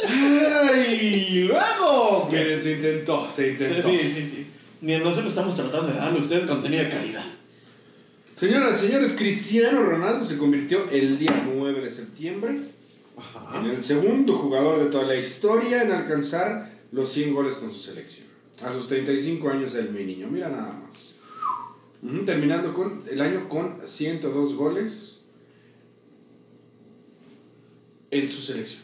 [0.07, 1.45] ¡Ay!
[1.47, 2.27] luego!
[2.31, 3.89] Miren, se intentó, se Sí, intentó.
[3.89, 4.47] sí, sí.
[4.81, 7.23] Ni nosotros estamos tratando de darle a ustedes contenido de calidad.
[8.41, 12.59] Señoras y señores, Cristiano Ronaldo se convirtió el día 9 de septiembre
[13.15, 13.59] Ajá.
[13.59, 17.77] en el segundo jugador de toda la historia en alcanzar los 100 goles con su
[17.77, 18.25] selección.
[18.63, 21.13] A sus 35 años el mi niño, mira nada más.
[22.25, 25.21] Terminando con el año con 102 goles
[28.09, 28.81] en su selección.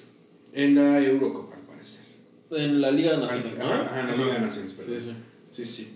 [0.53, 2.03] En la Eurocopa, al parecer.
[2.51, 3.65] En la Liga Nacional, ¿no?
[3.65, 4.99] ajá, en la Liga de Naciones, perdón.
[4.99, 5.05] Sí,
[5.55, 5.65] sí.
[5.65, 5.93] Sí, sí.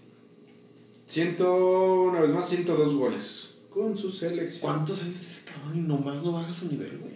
[1.06, 4.62] Ciento, una vez más, 102 goles con su selección.
[4.62, 7.14] ¿Cuántos años ese cabrón y nomás no baja su nivel, güey?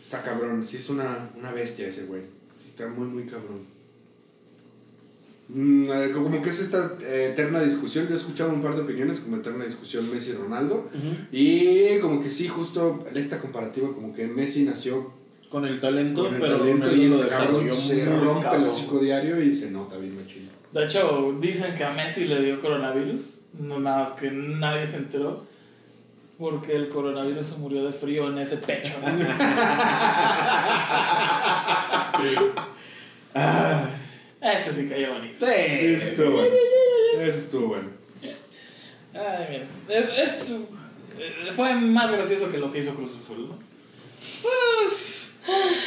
[0.00, 2.22] Está cabrón, sí es una, una bestia ese güey.
[2.54, 3.66] Sí está muy, muy cabrón.
[5.48, 8.06] Mm, a ver, como que es esta eh, eterna discusión.
[8.06, 10.88] Yo he escuchado un par de opiniones como eterna discusión Messi-Ronaldo.
[11.32, 15.12] Y como que sí, justo esta comparativa, como que Messi nació
[15.48, 18.62] con el talento, con el pero talento Ronaldo y este cabrón se rompe cabrón.
[18.62, 20.48] el hocico diario y se nota bien machín.
[20.72, 23.39] De hecho, dicen que a Messi le dio coronavirus.
[23.58, 25.44] No, nada más que nadie se enteró.
[26.38, 28.94] Porque el coronavirus se murió de frío en ese pecho.
[29.02, 29.08] ¿no?
[33.34, 33.88] Ah,
[34.40, 35.46] Ese sí cayó bonito.
[35.46, 35.52] sí.
[35.52, 36.54] Eso estuvo bueno.
[37.20, 37.88] Eso estuvo bueno.
[39.14, 39.64] Ay, mira.
[39.88, 40.68] es- Esto
[41.18, 43.58] eh, fue más gracioso que lo que hizo Cruz Azul, ¿no?
[44.42, 45.34] Pues,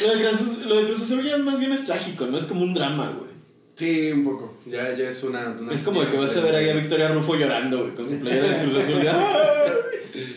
[0.02, 2.62] lo de, Cruz, lo de Cruz Azul ya más bien es trágico, no es como
[2.62, 3.33] un drama, güey.
[3.76, 4.54] Sí, un poco.
[4.66, 7.34] Ya, ya es una, una Es como que vas a ver ahí a Victoria Rufo
[7.34, 9.02] llorando, güey, con su playera de Cruz Azul.
[9.02, 9.74] ya.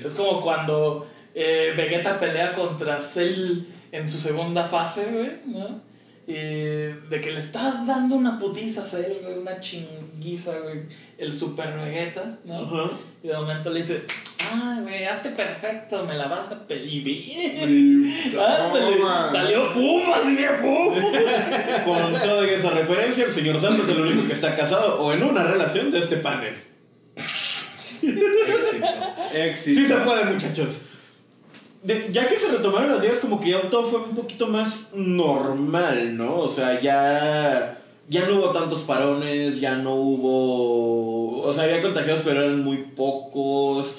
[0.04, 3.60] Es como cuando eh, Vegeta pelea contra Cell
[3.91, 5.82] en su segunda fase, güey, ¿no?
[6.27, 10.81] Y de que le estás dando una putiza a Cell, güey, una chinguiza, güey,
[11.17, 12.63] el super Vegeta, ¿no?
[12.63, 12.91] Ajá.
[13.23, 14.03] Y de momento le dice,
[14.51, 18.13] ah, güey, hazte perfecto, me la vas a pedir bien.
[18.37, 18.97] Ándale,
[19.31, 20.99] salió Pumas y mira Pumas.
[21.85, 25.23] Con toda esa referencia, el señor Santos es el único que está casado o en
[25.23, 26.55] una relación de este panel.
[28.01, 28.85] Éxito.
[29.33, 29.79] Éxito.
[29.79, 30.81] Sí se puede, muchachos.
[31.88, 34.88] De- ya que se retomaron las ligas, como que ya todo fue un poquito más
[34.93, 36.36] normal, ¿no?
[36.39, 41.41] O sea, ya, ya no hubo tantos parones, ya no hubo...
[41.43, 43.95] O sea, había contagiados, pero eran muy pocos.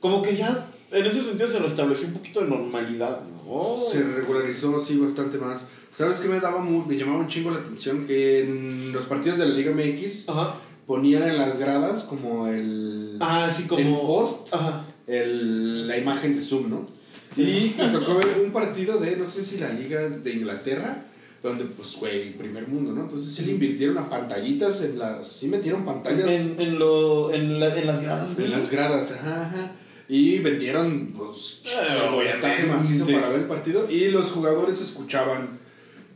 [0.00, 3.76] Como que ya, en ese sentido, se restableció un poquito de normalidad, ¿no?
[3.90, 5.66] Se regularizó, sí, bastante más.
[5.92, 8.06] ¿Sabes qué me daba me llamaba un chingo la atención?
[8.06, 10.54] Que en los partidos de la Liga MX Ajá.
[10.86, 13.16] ponían en las gradas como el...
[13.20, 13.80] Ah, sí, como...
[13.80, 14.54] En post.
[14.54, 14.84] Ajá.
[15.08, 16.97] el- la imagen de Zoom, ¿no?
[17.34, 17.74] Sí.
[17.76, 21.04] Y me tocó ver un partido de, no sé si la Liga de Inglaterra,
[21.42, 23.02] donde, pues, güey, primer mundo, ¿no?
[23.02, 25.28] Entonces sí le invirtieron a pantallitas en las...
[25.28, 28.48] Sí metieron pantallas en, En, en, lo, en, la- en las gradas, güey.
[28.48, 29.72] las gradas, ajá, ajá.
[30.08, 33.86] Y vendieron, pues, el bollataje macizo para ver el partido.
[33.90, 35.58] Y los jugadores escuchaban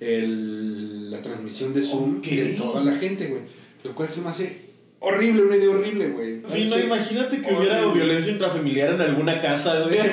[0.00, 2.24] el, la transmisión de Zoom Ok.
[2.26, 3.42] de toda la gente, güey.
[3.84, 4.61] Lo cual se me hace
[5.02, 6.40] horrible, una idea horrible, güey.
[6.48, 6.82] Sí, no, Sí.
[6.84, 9.98] imagínate que hubiera violencia intrafamiliar en alguna casa, güey.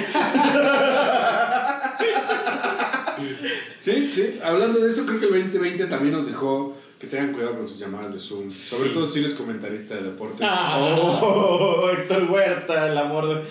[3.79, 4.39] Sí, sí.
[4.43, 7.79] Hablando de eso, creo que el 2020 también nos dejó que tengan cuidado con sus
[7.79, 8.49] llamadas de Zoom.
[8.49, 10.41] Sobre todo si eres comentarista de deportes.
[10.41, 10.97] Ah.
[11.01, 13.41] Oh, Héctor Huerta, el amor de...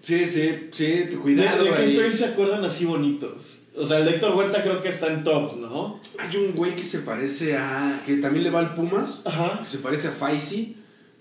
[0.00, 2.14] Sí, sí, sí, tu ¿De, cuidado de qué ahí.
[2.14, 3.59] Se acuerdan así bonitos?
[3.76, 6.00] O sea, el de Héctor Huerta creo que está en top, ¿no?
[6.18, 8.02] Hay un güey que se parece a...
[8.04, 9.60] que también le va al Pumas, Ajá.
[9.62, 10.76] que se parece a Faisy.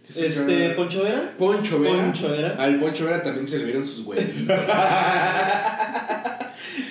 [0.07, 1.35] Este, ¿Poncho Vera?
[1.37, 2.05] Poncho Vera.
[2.05, 2.55] Poncho Vera.
[2.57, 4.27] Al Poncho Vera también se le vieron sus güeyes.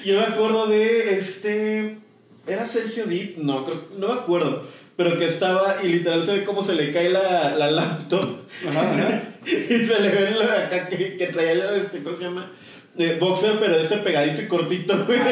[0.04, 1.98] Yo me acuerdo de este...
[2.46, 3.38] ¿Era Sergio Dip?
[3.38, 4.68] No, creo, no me acuerdo.
[4.96, 8.38] Pero que estaba y literal se ve cómo se le cae la, la laptop.
[9.46, 12.52] y se le ve acá que, que traía este, ¿cómo se llama?
[12.98, 15.18] Eh, boxer, pero este pegadito y cortito, güey.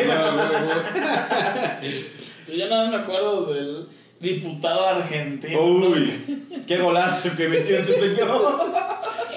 [2.49, 3.89] Yo ya nada más me acuerdo del
[4.21, 5.61] diputado argentino.
[5.63, 6.13] Uy,
[6.67, 8.73] qué golazo que metió ese señor.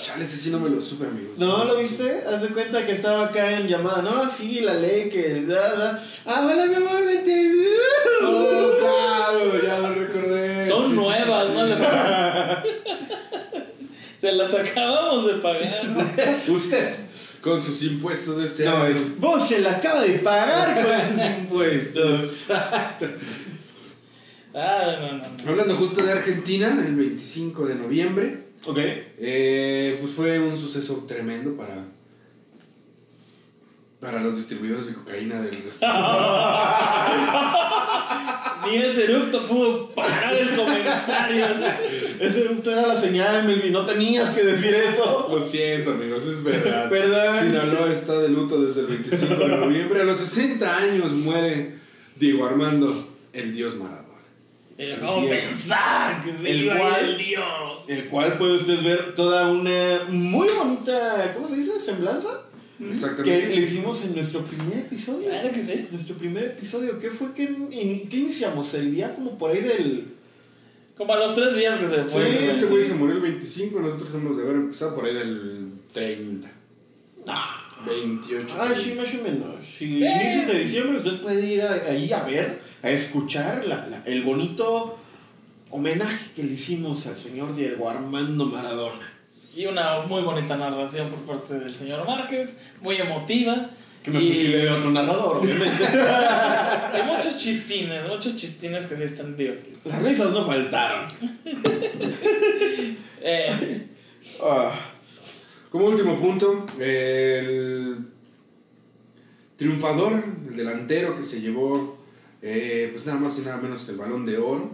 [0.02, 1.38] Chale, ese sí no me lo supe, amigos.
[1.40, 2.24] ¿No lo viste?
[2.28, 4.02] Haz de cuenta que estaba acá en llamada.
[4.04, 5.42] No, sí, la ley que.
[5.42, 6.02] bla, bla.
[6.26, 7.52] Ah, hola, mi amor, vente.
[8.24, 10.66] Oh, claro, ya lo recordé.
[10.68, 11.54] Son Sí, sí, nuevas, sí.
[11.54, 11.68] ¿no?
[14.22, 16.44] Se las acabamos de pagar.
[16.48, 16.94] Usted,
[17.42, 18.96] con sus impuestos de este No, año.
[18.96, 19.20] es.
[19.20, 22.22] Vos se la acaba de pagar con esos impuestos.
[22.24, 23.06] Exacto.
[24.54, 25.50] Ah, no, no, no.
[25.50, 28.78] Hablando justo de Argentina, el 25 de noviembre, Ok.
[28.80, 31.86] eh, pues fue un suceso tremendo para,
[34.02, 35.64] para los distribuidores de cocaína del
[38.66, 41.46] Ni ese eructo pudo parar el comentario.
[42.20, 43.72] Ese eructo era la señal, Melvin.
[43.72, 45.28] No tenías que decir eso.
[45.30, 46.90] Lo siento, amigos, es verdad.
[46.90, 47.40] Perdón.
[47.40, 50.02] Sinaloa está de luto desde el 25 de noviembre.
[50.02, 51.76] A los 60 años muere
[52.16, 54.08] Diego Armando, el dios Maradona.
[54.76, 55.48] Pero ¿cómo Bien.
[55.48, 57.44] pensar que se El iba cual- el dios?
[57.88, 61.34] El cual puede usted ver toda una muy bonita.
[61.36, 61.82] ¿Cómo se dice?
[61.82, 62.30] Semblanza.
[62.80, 63.48] Que Exactamente.
[63.56, 65.28] le hicimos en nuestro primer episodio.
[65.28, 65.88] Claro que sí.
[65.92, 67.34] Nuestro primer episodio, ¿qué fue?
[67.34, 68.74] ¿Qué, in- qué iniciamos?
[68.74, 70.14] El día como por ahí del...
[70.98, 72.30] Como a los tres días que se fue.
[72.32, 75.72] Sí, este güey se murió el 25, nosotros hemos de haber empezado por ahí del
[75.94, 76.50] 30.
[77.28, 78.48] Ah, 28.
[78.58, 79.56] ah, sí, más o menos.
[79.78, 80.12] Si Eh.
[80.22, 84.24] inicios de diciembre, usted puede ir a- ahí a ver, a escuchar la- la- el
[84.24, 84.98] bonito
[85.70, 89.12] homenaje que le hicimos al señor Diego Armando Maradona.
[89.60, 93.70] Y una muy bonita narración por parte del señor Márquez, muy emotiva.
[94.02, 95.84] Que me Y- fusilé de otro narrador, obviamente.
[96.94, 99.80] Hay muchos chistines, muchos chistines que sí están divertidos.
[99.84, 101.08] Las risas no faltaron.
[103.22, 103.86] Eh,
[104.42, 104.72] Ah,
[105.70, 107.98] Como último punto, el
[109.58, 111.98] triunfador, el delantero que se llevó
[112.42, 114.72] eh, pues nada más y nada menos que el balón de oro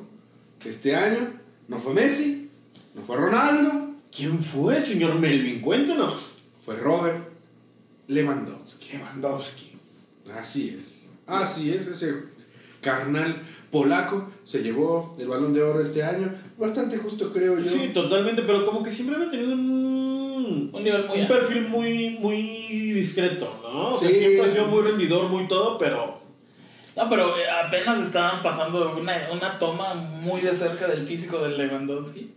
[0.64, 1.32] este año.
[1.68, 2.52] No fue Messi,
[2.94, 3.85] no fue Ronaldo,
[4.16, 5.62] ¿Quién fue, señor Melvin?
[5.62, 6.38] Cuéntanos.
[6.64, 7.30] fue Robert
[8.08, 8.94] Lewandowski.
[8.98, 9.72] Lewandowski.
[10.34, 12.14] Así es, así es, ese
[12.82, 16.34] carnal polaco se llevó el balón de oro este año.
[16.58, 17.64] Bastante justo creo yo.
[17.70, 21.34] Sí, totalmente, pero como que siempre ha tenido un, Un nivel muy un alto.
[21.36, 23.94] perfil muy, muy discreto, ¿no?
[23.94, 24.16] O sea, Sí.
[24.16, 26.22] siempre ha sido muy rendidor, muy todo, pero
[26.96, 31.58] No, pero eh, apenas estaban pasando una, una toma muy de cerca del físico del
[31.58, 32.32] Lewandowski.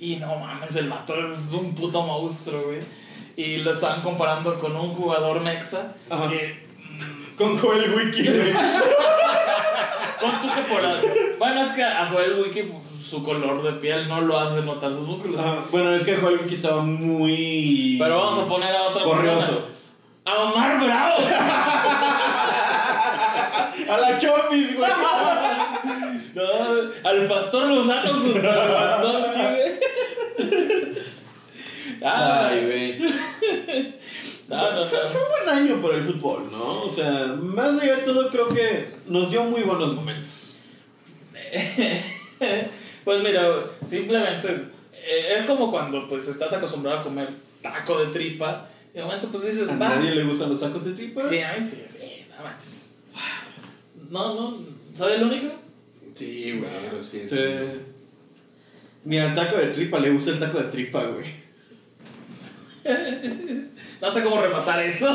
[0.00, 2.80] Y no mames, el vato es un puto monstruo, güey.
[3.36, 6.28] Y lo estaban comparando con un jugador mexa Ajá.
[6.28, 6.66] que.
[6.98, 8.22] mm, con Joel Wiki.
[8.28, 8.52] güey.
[10.20, 10.32] Con
[10.68, 11.08] por algo.
[11.38, 12.72] Bueno, es que a Joel Wiki
[13.04, 15.38] su color de piel no lo hace notar sus músculos.
[15.40, 17.96] Ajá, Bueno, es que Joel Wiki estaba muy...
[18.00, 19.38] Pero vamos a poner a otra Corrioso.
[19.38, 19.60] persona.
[20.24, 21.18] A Omar Bravo.
[23.90, 24.90] A la Chopis, güey.
[26.38, 30.98] No, al pastor Lozano junto a Lewandowski, güey.
[32.04, 32.98] Ay, güey.
[34.48, 35.08] no, no, Fue, no.
[35.10, 36.82] fue un buen año por el fútbol, ¿no?
[36.84, 40.54] O sea, más allá de todo, creo que nos dio muy buenos momentos.
[43.04, 47.30] Pues mira, simplemente eh, es como cuando pues estás acostumbrado a comer
[47.62, 49.88] taco de tripa y de momento pues dices, A va.
[49.88, 51.26] nadie le gustan los sacos de tripa.
[51.26, 52.90] Sí, a mí sí, sí, nada más.
[54.10, 54.58] No, no,
[54.94, 55.54] ¿soy el único?
[56.18, 57.36] Sí, güey, lo siento.
[57.36, 57.42] Sí.
[59.04, 61.26] Ni al taco de tripa le gusta el taco de tripa, güey.
[64.00, 65.08] No sé cómo rematar eso.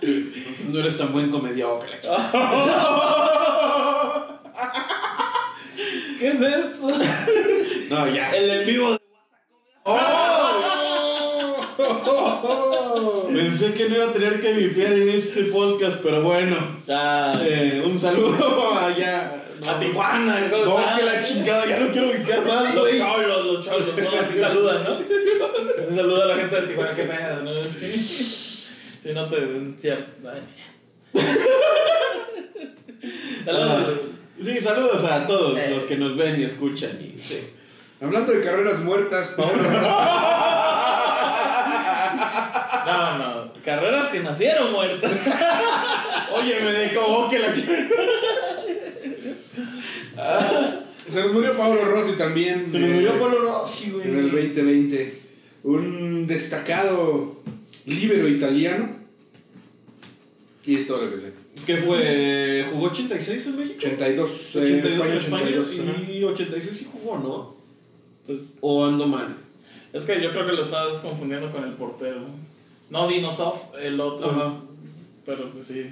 [0.00, 2.30] Entonces no eres tan buen comediado que la chica.
[6.18, 6.88] ¿Qué es esto?
[7.90, 8.30] No, ya.
[8.30, 9.00] El en vivo de
[9.84, 10.19] ¡Oh!
[13.50, 16.56] Pensé que no iba a tener que vipear en este podcast, pero bueno.
[16.86, 19.36] Eh, un saludo allá.
[19.66, 23.66] A Tijuana, ¿cómo No, que la chingada, ya no quiero vipear más, Los cholos, los
[23.66, 24.94] cholos, no, así saludan, ¿no?
[24.94, 27.64] Así saluda a la gente de Tijuana, qué pedo, ¿no?
[27.64, 28.34] Sí.
[29.02, 29.36] Si no te.
[33.44, 33.98] Saludos.
[34.42, 35.70] Sí, saludos a todos Eh.
[35.74, 36.98] los que nos ven y escuchan.
[37.00, 37.40] Y, sí.
[38.00, 40.46] Hablando de carreras muertas, Paola.
[42.86, 45.10] No, no, carreras que nacieron muertas.
[46.34, 47.88] Oye, me decogó que la chingada.
[51.08, 52.70] se nos murió Pablo Rossi también.
[52.70, 54.08] Se eh, murió Polo Rossi, güey.
[54.08, 55.20] En el 2020.
[55.64, 57.42] Un destacado
[57.86, 59.00] líbero italiano.
[60.64, 61.32] Y es todo lo que sé.
[61.66, 62.66] ¿Qué fue?
[62.72, 63.76] ¿Jugó 86 en México?
[63.78, 65.80] 82, eh, 82 España, en España 82.
[65.80, 66.12] ajá.
[66.12, 67.56] y 86 sí jugó, ¿no?
[68.26, 69.36] Pues, ¿O ando mal?
[69.92, 72.20] es que yo creo que lo estás confundiendo con el portero.
[72.90, 74.30] No Dinosov, el otro.
[74.30, 74.60] Ajá.
[75.24, 75.86] Pero pues sí.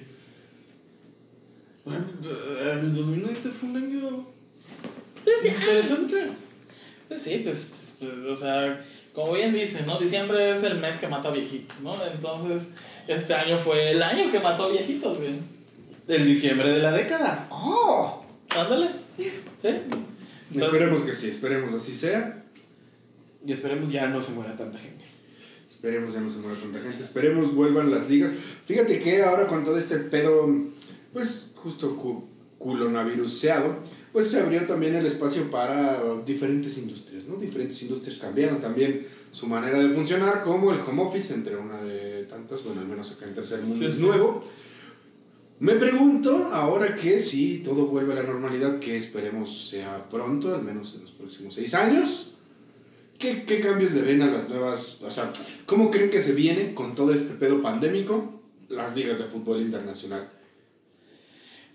[1.84, 4.26] Bueno, eh, el 2020 fue un año
[5.44, 6.30] interesante.
[7.08, 8.84] Pues sí, pues, pues, o sea,
[9.14, 9.98] como bien dicen, ¿no?
[9.98, 11.96] Diciembre es el mes que mata viejitos, ¿no?
[12.04, 12.68] Entonces,
[13.06, 15.38] este año fue el año que mató viejitos, güey.
[16.06, 17.46] El diciembre de la década.
[17.50, 18.24] ¡Oh!
[18.56, 18.90] Ándale.
[19.16, 19.28] ¿Sí?
[20.50, 22.44] Entonces, Esperemos que sí, esperemos así sea.
[23.44, 25.04] Y esperemos ya no se muera tanta gente.
[25.78, 27.04] Esperemos ya no se muera tanta gente.
[27.04, 28.32] Esperemos vuelvan las ligas.
[28.64, 30.52] Fíjate que ahora con todo este pedo,
[31.12, 32.24] pues justo cu
[32.58, 33.76] culonaviruseado,
[34.12, 37.36] pues se abrió también el espacio para diferentes industrias, ¿no?
[37.36, 42.24] Diferentes industrias cambiaron también su manera de funcionar, como el home office, entre una de
[42.24, 44.02] tantas, bueno, al menos acá en Tercer Mundo Sí, es sí.
[44.02, 44.42] nuevo.
[45.60, 50.64] Me pregunto, ahora que si todo vuelve a la normalidad, que esperemos sea pronto, al
[50.64, 52.34] menos en los próximos seis años,
[53.18, 55.32] ¿qué, qué cambios le ven a las nuevas, o sea,
[55.66, 60.28] cómo creen que se viene con todo este pedo pandémico las ligas de fútbol internacional?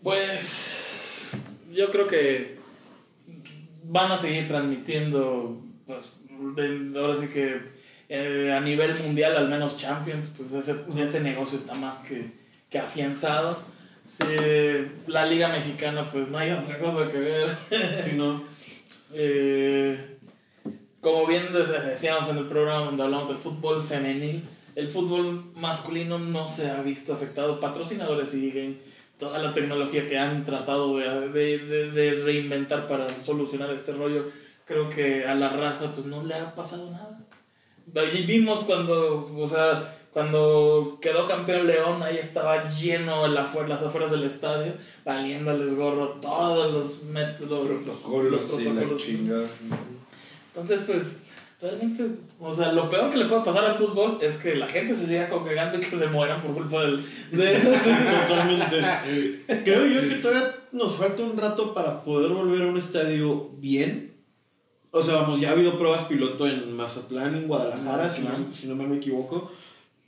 [0.01, 1.29] Pues
[1.71, 2.57] yo creo que
[3.85, 6.03] van a seguir transmitiendo, pues
[6.55, 7.73] de- ahora sí que
[8.09, 12.31] eh, a nivel mundial, al menos Champions, pues ese, ese negocio está más que,
[12.69, 13.59] que afianzado.
[14.05, 14.25] Sí,
[15.07, 17.57] la Liga Mexicana, pues no hay otra cosa que ver.
[18.05, 18.43] Si no.
[19.15, 20.12] Eh,
[21.03, 24.43] como bien decíamos en el programa donde hablamos del fútbol femenil,
[24.75, 27.59] el fútbol masculino no se ha visto afectado.
[27.59, 28.79] Patrocinadores siguen,
[29.19, 34.25] toda la tecnología que han tratado de, de, de- de reinventar para solucionar este rollo,
[34.65, 37.19] creo que a la raza pues no le ha pasado nada.
[38.25, 43.83] Vimos cuando, o sea, cuando quedó campeón León, ahí estaba lleno en la afuera- las
[43.83, 44.73] afueras del estadio,
[45.05, 49.03] valiéndoles gorro todos los métodos, Protocolos los y la protocolos.
[49.03, 49.47] chingada.
[50.53, 51.17] Entonces, pues,
[51.59, 52.05] realmente,
[52.39, 55.07] o sea, lo peor que le puede pasar al fútbol es que la gente se
[55.07, 57.69] siga congregando y que se mueran por culpa del, de eso.
[58.27, 59.41] Totalmente.
[59.63, 64.13] Creo yo que todavía nos falta un rato para poder volver a un estadio bien.
[64.91, 68.67] O sea, vamos, ya ha habido pruebas piloto en Mazatlán, en Guadalajara, si no, si
[68.67, 69.51] no me equivoco.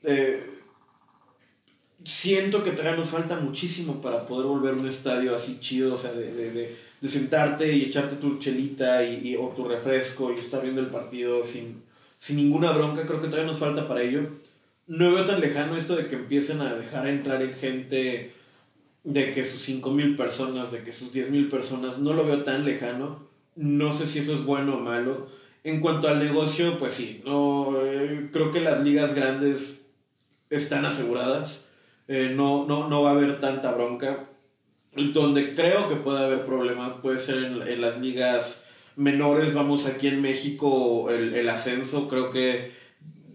[0.03, 0.55] Eh,
[2.03, 5.97] siento que todavía nos falta muchísimo para poder volver a un estadio así chido, o
[5.97, 10.33] sea, de, de, de, de sentarte y echarte tu chelita y, y- o tu refresco
[10.33, 11.83] y estar viendo el partido sin,
[12.19, 13.05] sin ninguna bronca.
[13.05, 14.21] Creo que todavía nos falta para ello.
[14.87, 18.31] No veo tan lejano esto de que empiecen a dejar entrar en gente
[19.03, 23.27] de que sus 5.000 personas, de que sus 10.000 personas, no lo veo tan lejano.
[23.55, 25.27] No sé si eso es bueno o malo.
[25.63, 29.83] En cuanto al negocio, pues sí, no, eh, creo que las ligas grandes
[30.49, 31.65] están aseguradas.
[32.07, 34.29] Eh, no, no, no va a haber tanta bronca.
[34.95, 38.65] Donde creo que puede haber problemas puede ser en, en las ligas
[38.95, 39.53] menores.
[39.53, 42.71] Vamos, aquí en México el, el ascenso creo que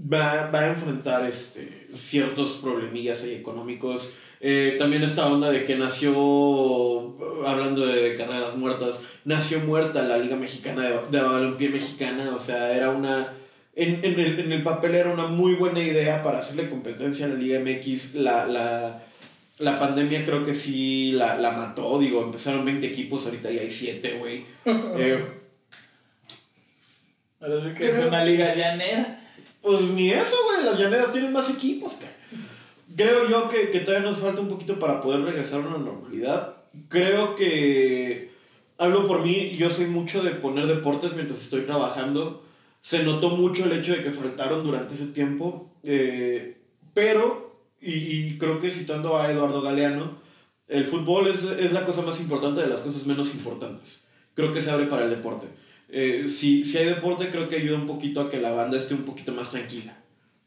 [0.00, 4.10] va, va a enfrentar este, ciertos problemillas ahí económicos.
[4.40, 10.36] Eh, también esta onda de que nació, hablando de, carreras muertas, nació muerta la Liga
[10.36, 12.32] Mexicana de, de Balompié Mexicana.
[12.36, 13.34] O sea, era una...
[13.76, 17.28] En, en, el, en el papel era una muy buena idea para hacerle competencia a
[17.28, 18.14] la Liga MX.
[18.14, 19.04] La, la,
[19.60, 21.98] la pandemia creo que sí la, la mató.
[21.98, 24.44] Digo, empezaron 20 equipos, ahorita ya hay 7, güey.
[27.42, 29.26] Eh, que es una liga llanera.
[29.62, 30.64] Pues ni eso, güey.
[30.66, 32.12] Las llaneras tienen más equipos, cara.
[32.94, 36.56] Creo yo que, que todavía nos falta un poquito para poder regresar a una normalidad.
[36.88, 38.30] Creo que.
[38.76, 42.44] Hablo por mí, yo soy mucho de poner deportes mientras estoy trabajando.
[42.82, 45.70] Se notó mucho el hecho de que faltaron durante ese tiempo.
[45.82, 46.58] eh,
[46.92, 47.49] pero,
[47.80, 50.18] y, y creo que citando a Eduardo Galeano,
[50.68, 54.04] el fútbol es, es la cosa más importante de las cosas menos importantes.
[54.34, 55.48] Creo que se abre para el deporte.
[55.88, 58.94] Eh, si, si hay deporte, creo que ayuda un poquito a que la banda esté
[58.94, 59.96] un poquito más tranquila.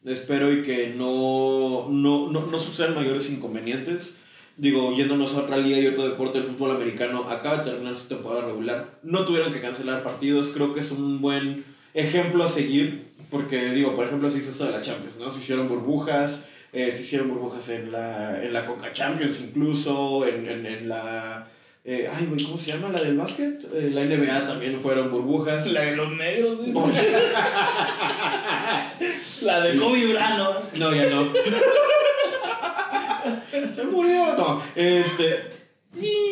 [0.06, 4.18] Espero y que no, no, no, no sucedan mayores inconvenientes.
[4.56, 8.08] Digo, yéndonos a otra liga y otro deporte, el fútbol americano acaba de terminar su
[8.08, 9.00] temporada regular.
[9.04, 10.50] No tuvieron que cancelar partidos.
[10.54, 13.12] Creo que es un buen ejemplo a seguir.
[13.30, 15.34] Porque, digo, por ejemplo, se hizo esto de la Champions, ¿no?
[15.34, 16.46] Se hicieron burbujas.
[16.74, 21.48] Eh, se hicieron burbujas en la, en la Coca Champions incluso, en, en, en la...
[21.86, 22.90] eh, ay, güey, ¿cómo se llama?
[22.90, 23.62] La del básquet.
[23.74, 25.68] Eh, la NBA también fueron burbujas.
[25.68, 26.78] La de los negros, dice.
[26.78, 26.90] Oh,
[29.44, 30.54] La de Kobe Brano.
[30.74, 31.32] No, ya no.
[33.76, 34.34] Se murió.
[34.38, 35.52] No, este.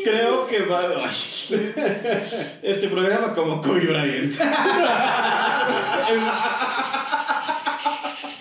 [0.03, 0.81] Creo que va.
[2.63, 4.33] Este programa como Kobe Bryant.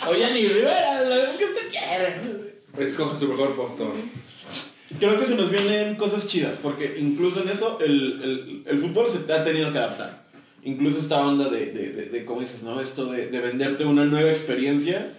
[0.09, 2.21] Oye, ni Rivera, lo que usted quiere.
[2.79, 3.93] Escoja su mejor postor.
[4.99, 9.07] Creo que se nos vienen cosas chidas, porque incluso en eso el, el, el fútbol
[9.11, 10.25] se ha tenido que adaptar.
[10.63, 12.81] Incluso esta onda de, de, de, de ¿cómo dices, no?
[12.81, 15.13] Esto de, de venderte una nueva experiencia,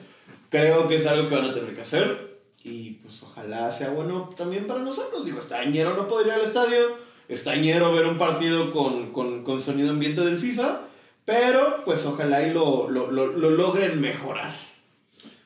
[0.49, 2.31] creo que es algo que van a tener que hacer.
[2.63, 5.25] Y pues ojalá sea bueno también para nosotros.
[5.25, 9.91] Digo, estañero no podría ir al estadio, estañero ver un partido con, con, con sonido
[9.91, 10.81] ambiente del FIFA,
[11.25, 14.70] pero pues ojalá y lo, lo, lo, lo logren mejorar.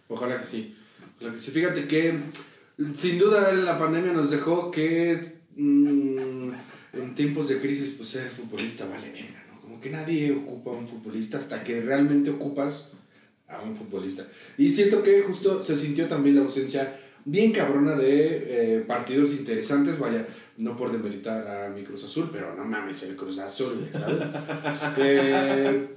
[0.08, 0.76] Ojalá que sí.
[1.18, 1.51] Ojalá que sí.
[1.51, 2.20] Fíjate que
[2.93, 6.49] sin duda la pandemia nos dejó que mm,
[6.93, 9.62] en tiempos de crisis pues ser futbolista vale verga, ¿no?
[9.62, 12.91] Como que nadie ocupa a un futbolista hasta que realmente ocupas
[13.47, 14.28] a un futbolista.
[14.58, 19.97] Y siento que justo se sintió también la ausencia bien cabrona de eh, partidos interesantes,
[19.97, 20.28] vaya,
[20.58, 24.24] no por demeritar a mi Cruz Azul, pero no mames el Cruz Azul, ¿sabes?
[24.97, 25.88] Eh,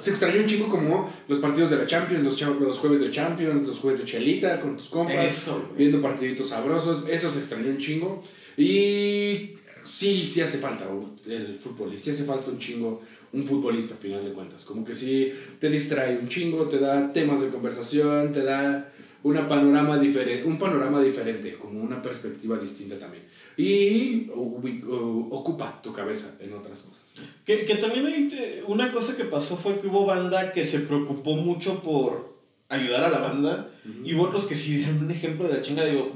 [0.00, 3.68] se extrañó un chingo como los partidos de la Champions, los, los jueves de Champions,
[3.68, 7.78] los jueves de Chelita con tus compas, Eso, viendo partiditos sabrosos, eso se extrañó un
[7.78, 8.22] chingo.
[8.56, 10.86] Y sí, sí hace falta
[11.26, 14.64] el fútbol, y sí hace falta un chingo un futbolista, a final de cuentas.
[14.64, 18.92] Como que sí te distrae un chingo, te da temas de conversación, te da
[19.22, 23.24] una panorama diferente, un panorama diferente, como una perspectiva distinta también.
[23.56, 27.14] Y ocupa tu cabeza en otras cosas.
[27.16, 27.22] ¿no?
[27.44, 30.80] Que, que también hay, eh, una cosa que pasó fue que hubo banda que se
[30.80, 32.30] preocupó mucho por
[32.68, 33.70] ayudar a la banda
[34.04, 35.84] y hubo otros que sí dieron un ejemplo de la chinga.
[35.84, 36.12] Digo,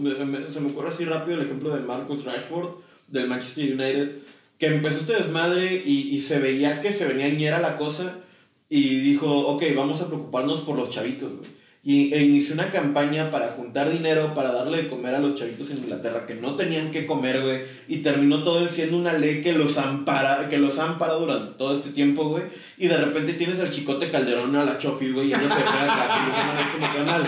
[0.48, 2.76] se me ocurre así rápido el ejemplo de Marcus Rashford
[3.08, 4.18] del Manchester United,
[4.58, 8.20] que empezó este desmadre y, y se veía que se venía ñera la cosa
[8.68, 11.50] y dijo, ok, vamos a preocuparnos por los chavitos, güey.
[11.84, 15.70] Y, e inició una campaña para juntar dinero para darle de comer a los chavitos
[15.70, 17.62] en Inglaterra que no tenían que comer, güey.
[17.88, 21.58] Y terminó todo en siendo una ley que los, ampara, que los ha amparado durante
[21.58, 22.44] todo este tiempo, güey.
[22.78, 25.90] Y de repente tienes al chicote Calderón a la Chofis, güey, y ellos se quedan
[25.90, 27.22] acá, y dicen, "Es como canal.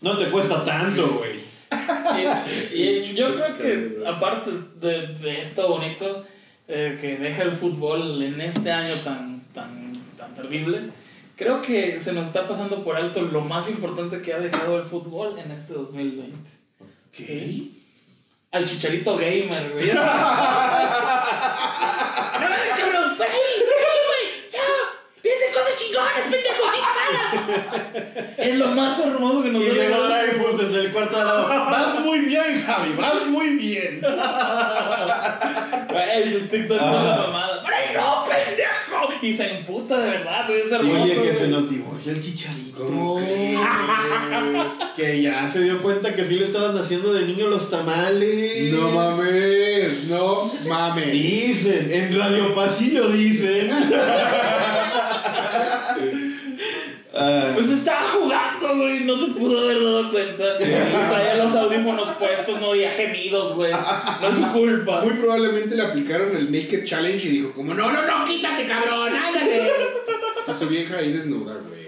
[0.00, 1.48] No te cuesta tanto, güey.
[2.74, 4.50] Y, y yo creo que aparte
[4.80, 6.24] de, de esto bonito
[6.66, 10.90] eh, que deja el fútbol en este año tan, tan, tan terrible,
[11.38, 14.82] Creo que se nos está pasando por alto lo más importante que ha dejado el
[14.82, 16.36] fútbol en este 2020.
[17.12, 17.68] ¿Qué?
[18.50, 19.86] Al chicharito gamer, güey.
[19.94, 20.08] ¡No mames,
[22.76, 23.14] cabrón!
[23.16, 23.36] ¡Pues ahí!
[23.38, 24.50] ¡Ahí, güey!
[24.52, 24.66] ¡Ya!
[25.22, 26.64] ¡Piensa en cosas chingonas, pendejo!
[26.74, 28.34] ¡Dispara!
[28.36, 30.08] Es lo más hermoso que nos Y ha dejado.
[30.08, 31.46] Dreyfus desde el cuarto lado.
[31.48, 34.00] Vas muy bien, Javi, vas muy bien.
[35.88, 37.57] Güey, sus TikToks son la mamada.
[39.20, 41.02] Y se emputa de verdad, es hermoso.
[41.02, 41.34] Oye, que güey.
[41.34, 42.86] se nos divorció el chicharito.
[42.86, 43.58] ¿Cómo crees?
[44.96, 48.72] Que ya se dio cuenta que sí le estaban haciendo de niño los tamales.
[48.72, 51.12] No mames, no mames.
[51.12, 53.70] Dicen, en Radio Pasillo dicen.
[57.14, 60.44] Ah, Pues estaba jugando, güey, no se pudo haber dado cuenta.
[60.56, 63.72] Traía los audífonos puestos, no oía gemidos, güey.
[63.72, 65.02] No es su culpa.
[65.02, 69.14] Muy probablemente le aplicaron el Naked Challenge y dijo como, no, no, no, quítate, cabrón,
[69.14, 69.70] ándale.
[70.46, 71.78] A su vieja ahí desnuda, güey.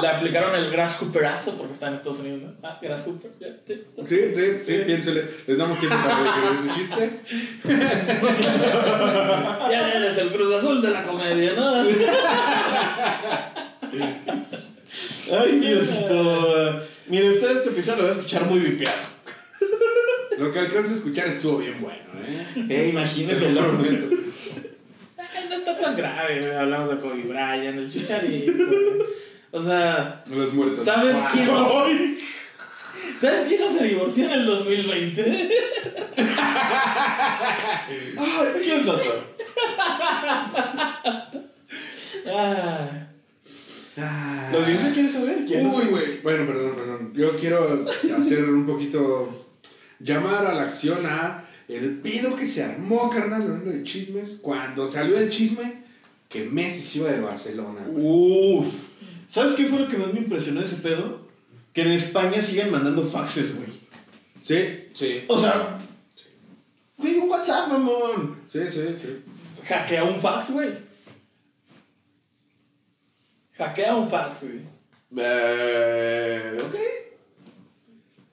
[0.00, 2.54] Le aplicaron el Grasshooperazo porque está en Estados Unidos, ¿no?
[2.62, 3.30] Ah, Grasshopper,
[3.66, 3.82] sí.
[4.04, 5.24] Sí, sí, sí, piénsele.
[5.46, 6.22] Les damos tiempo para que
[6.54, 7.20] ese chiste.
[9.70, 11.84] Ya eres el Cruz Azul de la comedia, ¿no?
[15.32, 16.82] Ay, Diosito.
[17.06, 19.08] Mire, usted este episodio lo va a escuchar muy vipeado.
[20.38, 22.46] Lo que alcanza a escuchar estuvo bien bueno, ¿eh?
[22.68, 24.16] Eh, imagínese Se el prometo.
[25.18, 26.56] Ay, No está tan grave.
[26.56, 28.52] Hablamos de Kobe Bryant, el Chicharito.
[29.50, 30.84] O sea, Los muertos.
[30.84, 31.86] ¿sabes quién no,
[33.20, 35.50] ¿sabes quién no se divorció en el 2020?
[38.18, 39.24] ay, ¿quién saltó?
[42.30, 43.07] Ah,
[43.98, 44.50] Ah.
[44.52, 45.44] ¿La audiencia quiere saber?
[45.44, 45.66] ¿Quién?
[45.66, 46.04] Uy, güey.
[46.22, 47.12] Bueno, perdón, perdón.
[47.14, 47.84] Yo quiero
[48.16, 49.46] hacer un poquito.
[50.00, 54.38] Llamar a la acción a el pido que se armó, carnal, hablando de chismes.
[54.40, 55.82] Cuando salió el chisme
[56.28, 58.04] que Messi se iba del Barcelona, güey.
[58.04, 58.88] Uf.
[59.28, 61.28] ¿Sabes qué fue lo que más me impresionó de ese pedo?
[61.72, 63.68] Que en España siguen mandando faxes, güey.
[64.40, 65.24] Sí, sí.
[65.28, 65.78] O sea,
[66.96, 68.36] güey, un WhatsApp, mamón.
[68.48, 69.22] Sí, sí, sí.
[69.64, 70.70] hackea un fax, güey.
[73.58, 74.60] Hackea un fax, güey.
[75.16, 76.74] Eh, ok.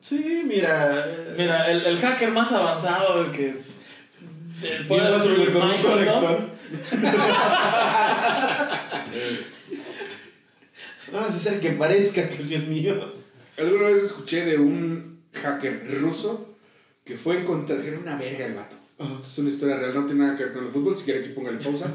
[0.02, 1.06] Sí, mira.
[1.36, 3.56] Mira, el, el hacker más avanzado del que.
[4.62, 6.42] del- Y puede destruir con un Microsoft.
[11.12, 13.14] Vamos a hacer que parezca que sí es mío.
[13.58, 16.56] Alguna vez escuché de un hacker ruso
[17.04, 17.80] que fue a encontrar.
[17.80, 18.76] Era una verga el vato.
[18.98, 20.96] Esto es una historia real, no tiene nada que ver con el fútbol.
[20.96, 21.92] Si quiere, aquí póngale pausa.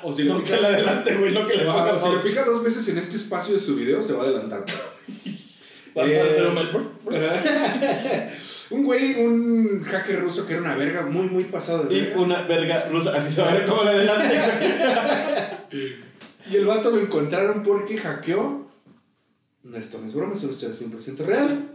[0.02, 2.14] O si le No pica, que le adelante, güey, no que le ponga si le
[2.14, 2.28] pausa.
[2.28, 4.64] fija dos veces en este espacio de su video, se va a adelantar.
[5.96, 6.88] Va a Eh, aparecer un Melbourne.
[8.70, 12.42] un güey, un hacker ruso que era una verga muy, muy pasado de Y una
[12.42, 14.38] verga rusa, así se va a ver cómo le adelante.
[16.48, 18.70] Y el vato lo encontraron porque hackeó.
[19.64, 21.68] No, esto no es broma, es una historia 100% real.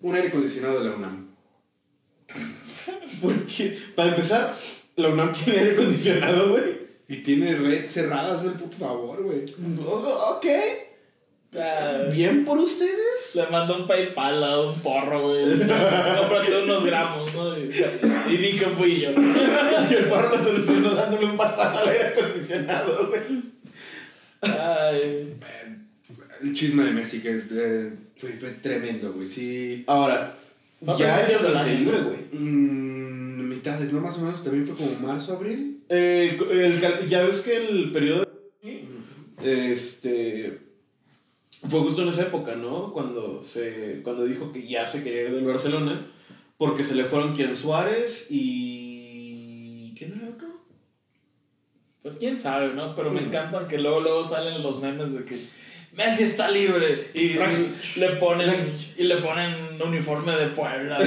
[0.00, 1.30] Un aire acondicionado de la UNAM.
[3.22, 4.56] Porque, para empezar,
[4.96, 6.80] la UNAM tiene aire acondicionado, güey.
[7.08, 9.54] Y tiene red cerradas, güey, puto favor, güey.
[9.84, 10.46] Ok.
[11.56, 13.34] Ah, Bien por ustedes.
[13.34, 15.44] Le manda un PayPal a un porro, güey.
[15.58, 17.58] Cómprate unos gramos, ¿no?
[17.58, 17.72] Y,
[18.28, 19.10] y di que fui yo.
[19.10, 23.42] Y el porro lo solucionó dándole un batazo al aire acondicionado, güey.
[24.42, 25.34] Ay.
[26.42, 29.28] El chisme de Messi, que eh, fue, fue tremendo, güey.
[29.28, 29.84] Sí.
[29.88, 30.34] Ahora,
[30.98, 32.18] ya es bastante libre, güey.
[32.32, 34.00] Mm, mitades, ¿no?
[34.00, 35.82] Más o menos, también fue como marzo, abril.
[35.88, 38.26] Eh, el ya ves que el periodo
[38.62, 39.72] de...
[39.72, 40.58] Este...
[41.68, 42.90] Fue justo en esa época, ¿no?
[42.92, 46.06] Cuando, se, cuando dijo que ya se quería ir del Barcelona.
[46.56, 49.92] Porque se le fueron Kian Suárez y...
[49.96, 50.48] ¿Quién era el otro?
[52.02, 52.94] Pues quién sabe, ¿no?
[52.94, 53.26] Pero me Mm.
[53.26, 55.38] encanta que luego, luego salen los memes de que
[55.92, 57.36] Messi está libre y
[57.96, 58.50] le ponen
[58.96, 60.98] y le ponen uniforme de Puebla.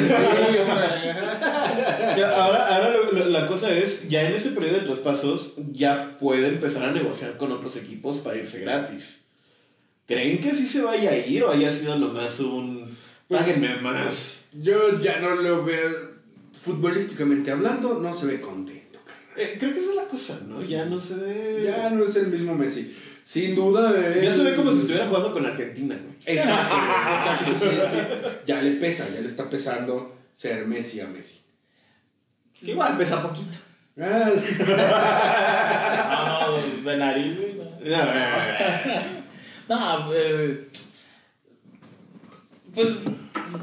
[2.17, 6.17] Ya, ahora ahora lo- lo- la cosa es, ya en ese periodo de traspasos, ya
[6.19, 9.23] puede empezar a negociar con otros equipos para irse gratis.
[10.07, 12.95] ¿Creen que sí se vaya a ir o haya sido nomás un...
[13.29, 14.45] Páguenme más?
[14.51, 16.13] Yo ya no lo veo.
[16.61, 19.33] Futbolísticamente hablando, no se ve contento, carnal.
[19.37, 20.61] Eh, creo que esa es la cosa, ¿no?
[20.61, 21.61] Ya no se ve...
[21.65, 22.95] Ya no es el mismo Messi.
[23.23, 23.91] Sin duda.
[24.21, 26.15] Ya se ve como si estuviera jugando con Argentina, güey.
[26.37, 27.97] Exacto, sí, sí.
[28.45, 31.39] Ya le pesa, ya le está pesando ser Messi a Messi.
[32.59, 33.57] Que igual pesa poquito.
[34.01, 34.31] Ah,
[36.49, 37.53] No, no, de nariz, güey.
[37.55, 37.63] no.
[39.69, 40.67] No, eh,
[42.73, 42.87] pues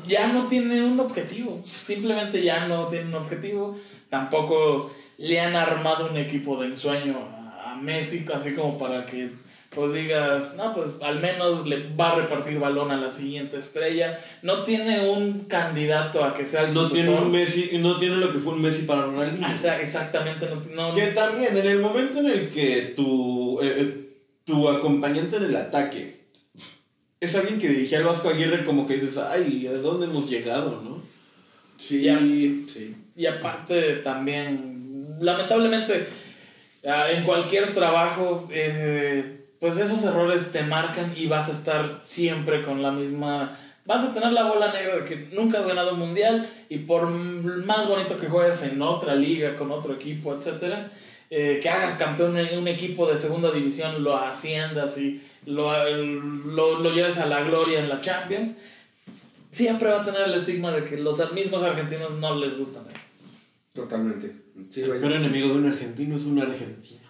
[0.06, 1.60] ya no tiene un objetivo.
[1.66, 3.76] Simplemente ya no tiene un objetivo.
[4.08, 9.30] Tampoco le han armado un equipo de ensueño a, a Messi, así como para que
[9.70, 14.18] pues digas, no, pues al menos le va a repartir balón a la siguiente estrella.
[14.42, 17.26] No tiene un candidato a que sea el No tiene, sucesor.
[17.26, 19.46] un Messi, no tiene lo que fue un Messi para Ronaldinho.
[19.46, 20.56] Ah, o sea, exactamente, no,
[20.88, 24.06] no- Que también, en el momento en el que tu, eh, eh,
[24.44, 26.18] tu acompañante en el ataque
[27.20, 30.80] es alguien que dirigía al Vasco Aguirre, como que dices, ay, ¿a dónde hemos llegado,
[30.82, 31.00] no?
[31.76, 32.18] Sí, Ya.
[32.18, 32.96] sí.
[33.14, 36.06] Y aparte también, lamentablemente,
[36.88, 42.62] ah, en cualquier trabajo, eh, pues esos errores te marcan y vas a estar siempre
[42.62, 43.58] con la misma...
[43.84, 47.08] Vas a tener la bola negra de que nunca has ganado un mundial y por
[47.08, 50.90] más bonito que juegues en otra liga, con otro equipo, etcétera,
[51.28, 56.78] eh, que hagas campeón en un equipo de segunda división, lo asciendas y lo, lo,
[56.78, 58.56] lo lleves a la gloria en la Champions,
[59.50, 63.00] siempre va a tener el estigma de que los mismos argentinos no les gustan eso.
[63.72, 64.34] Totalmente.
[64.68, 67.09] Sí, El peor enemigo de un argentino es un argentino.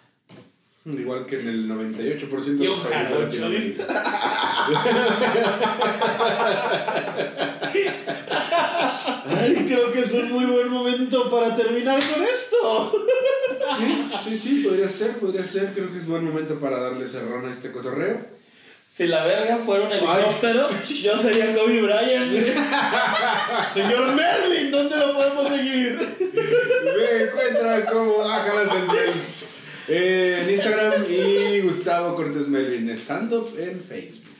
[0.98, 3.86] Igual que en el 98% de Y los países de jarocho, Latinoamérica.
[9.26, 13.06] Ay, creo que es un muy buen momento para terminar con esto.
[13.78, 15.72] Sí, sí, sí, podría ser, podría ser.
[15.72, 18.40] Creo que es buen momento para darle cerrón a este cotorreo.
[18.90, 22.32] Si la verga fuera un helicóptero, yo sería Kobe Bryant.
[23.72, 25.96] Señor Merlin, ¿dónde lo podemos seguir?
[26.84, 29.46] Me encuentran como en Reels,
[29.90, 34.30] eh, en Instagram y Gustavo Cortés Melvin stand up en Facebook.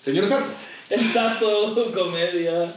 [0.00, 0.50] Señor Santo.
[0.88, 2.74] El Sato Comedia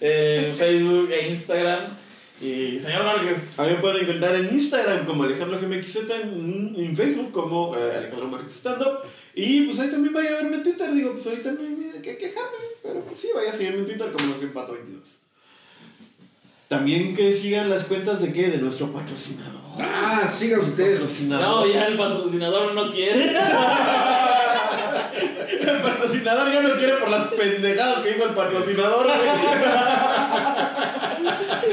[0.00, 1.96] en Facebook e Instagram.
[2.40, 6.96] Y señor Márquez, A mí me pueden encontrar en Instagram como Alejandro GMXZ, en, en
[6.96, 8.98] Facebook como eh, Alejandro Márquez Stand Up.
[9.34, 10.92] Y pues ahí también vaya a verme en Twitter.
[10.92, 12.58] Digo, pues ahorita no hay ni de qué quejarme.
[12.82, 15.20] Pero pues sí, vaya a seguirme en Twitter como los Pato 22.
[16.70, 18.48] También que sigan las cuentas de qué?
[18.48, 19.60] De nuestro patrocinador.
[19.76, 21.00] Ah, siga usted.
[21.00, 21.66] Patrocinador.
[21.66, 23.36] no, ya el patrocinador no quiere.
[25.60, 29.06] El patrocinador ya no quiere por las pendejadas que dijo el patrocinador.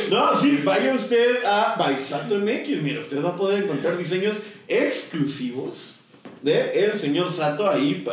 [0.10, 2.82] No, sí, vaya usted a Baisato MX.
[2.82, 4.36] Mira, usted va a poder encontrar diseños
[4.68, 5.97] exclusivos
[6.42, 8.06] de el señor Sato ahí.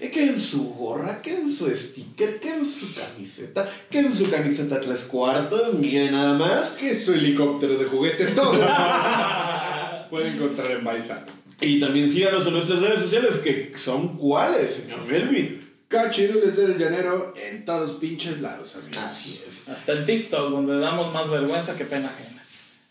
[0.00, 4.30] que en su gorra, que en su sticker, que en su camiseta, que en su
[4.30, 5.74] camiseta tres cuartos.
[5.74, 6.72] Mire nada más.
[6.72, 8.52] Que es su helicóptero de juguete todo.
[10.10, 11.24] Puede encontrar en Baisán.
[11.60, 15.60] Y también síganos en nuestras redes sociales, que son cuáles, señor Melvin.
[15.86, 18.96] Cachirules del llanero en todos pinches lados, amigos.
[18.98, 19.68] Así es.
[19.68, 22.41] Hasta en TikTok, donde damos más vergüenza que pena ajena.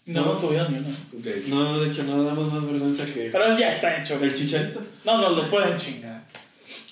[0.05, 0.25] No, No.
[0.25, 0.89] hemos subido ni uno.
[1.13, 1.49] De hecho.
[1.55, 4.19] No, de hecho, no damos más vergüenza que Pero ya está hecho.
[4.21, 4.81] el chicharito.
[5.05, 6.23] No, no, lo pueden chingar.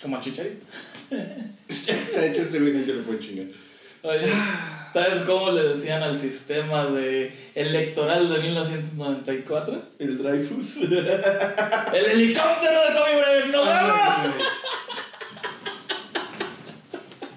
[0.01, 0.65] Como Chicharito.
[1.85, 3.45] Ya está hecho ese güey, sí se lo puede chingar.
[4.03, 4.31] Oye,
[4.93, 9.83] ¿sabes cómo le decían al sistema de electoral de 1994?
[9.99, 10.77] El Dreyfus.
[10.77, 13.51] ¡El helicóptero de Kobe Bryant!
[13.51, 14.35] ¡No vamos!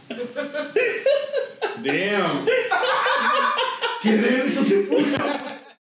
[1.82, 2.46] Damn.
[4.02, 5.16] ¡Qué denso se puso!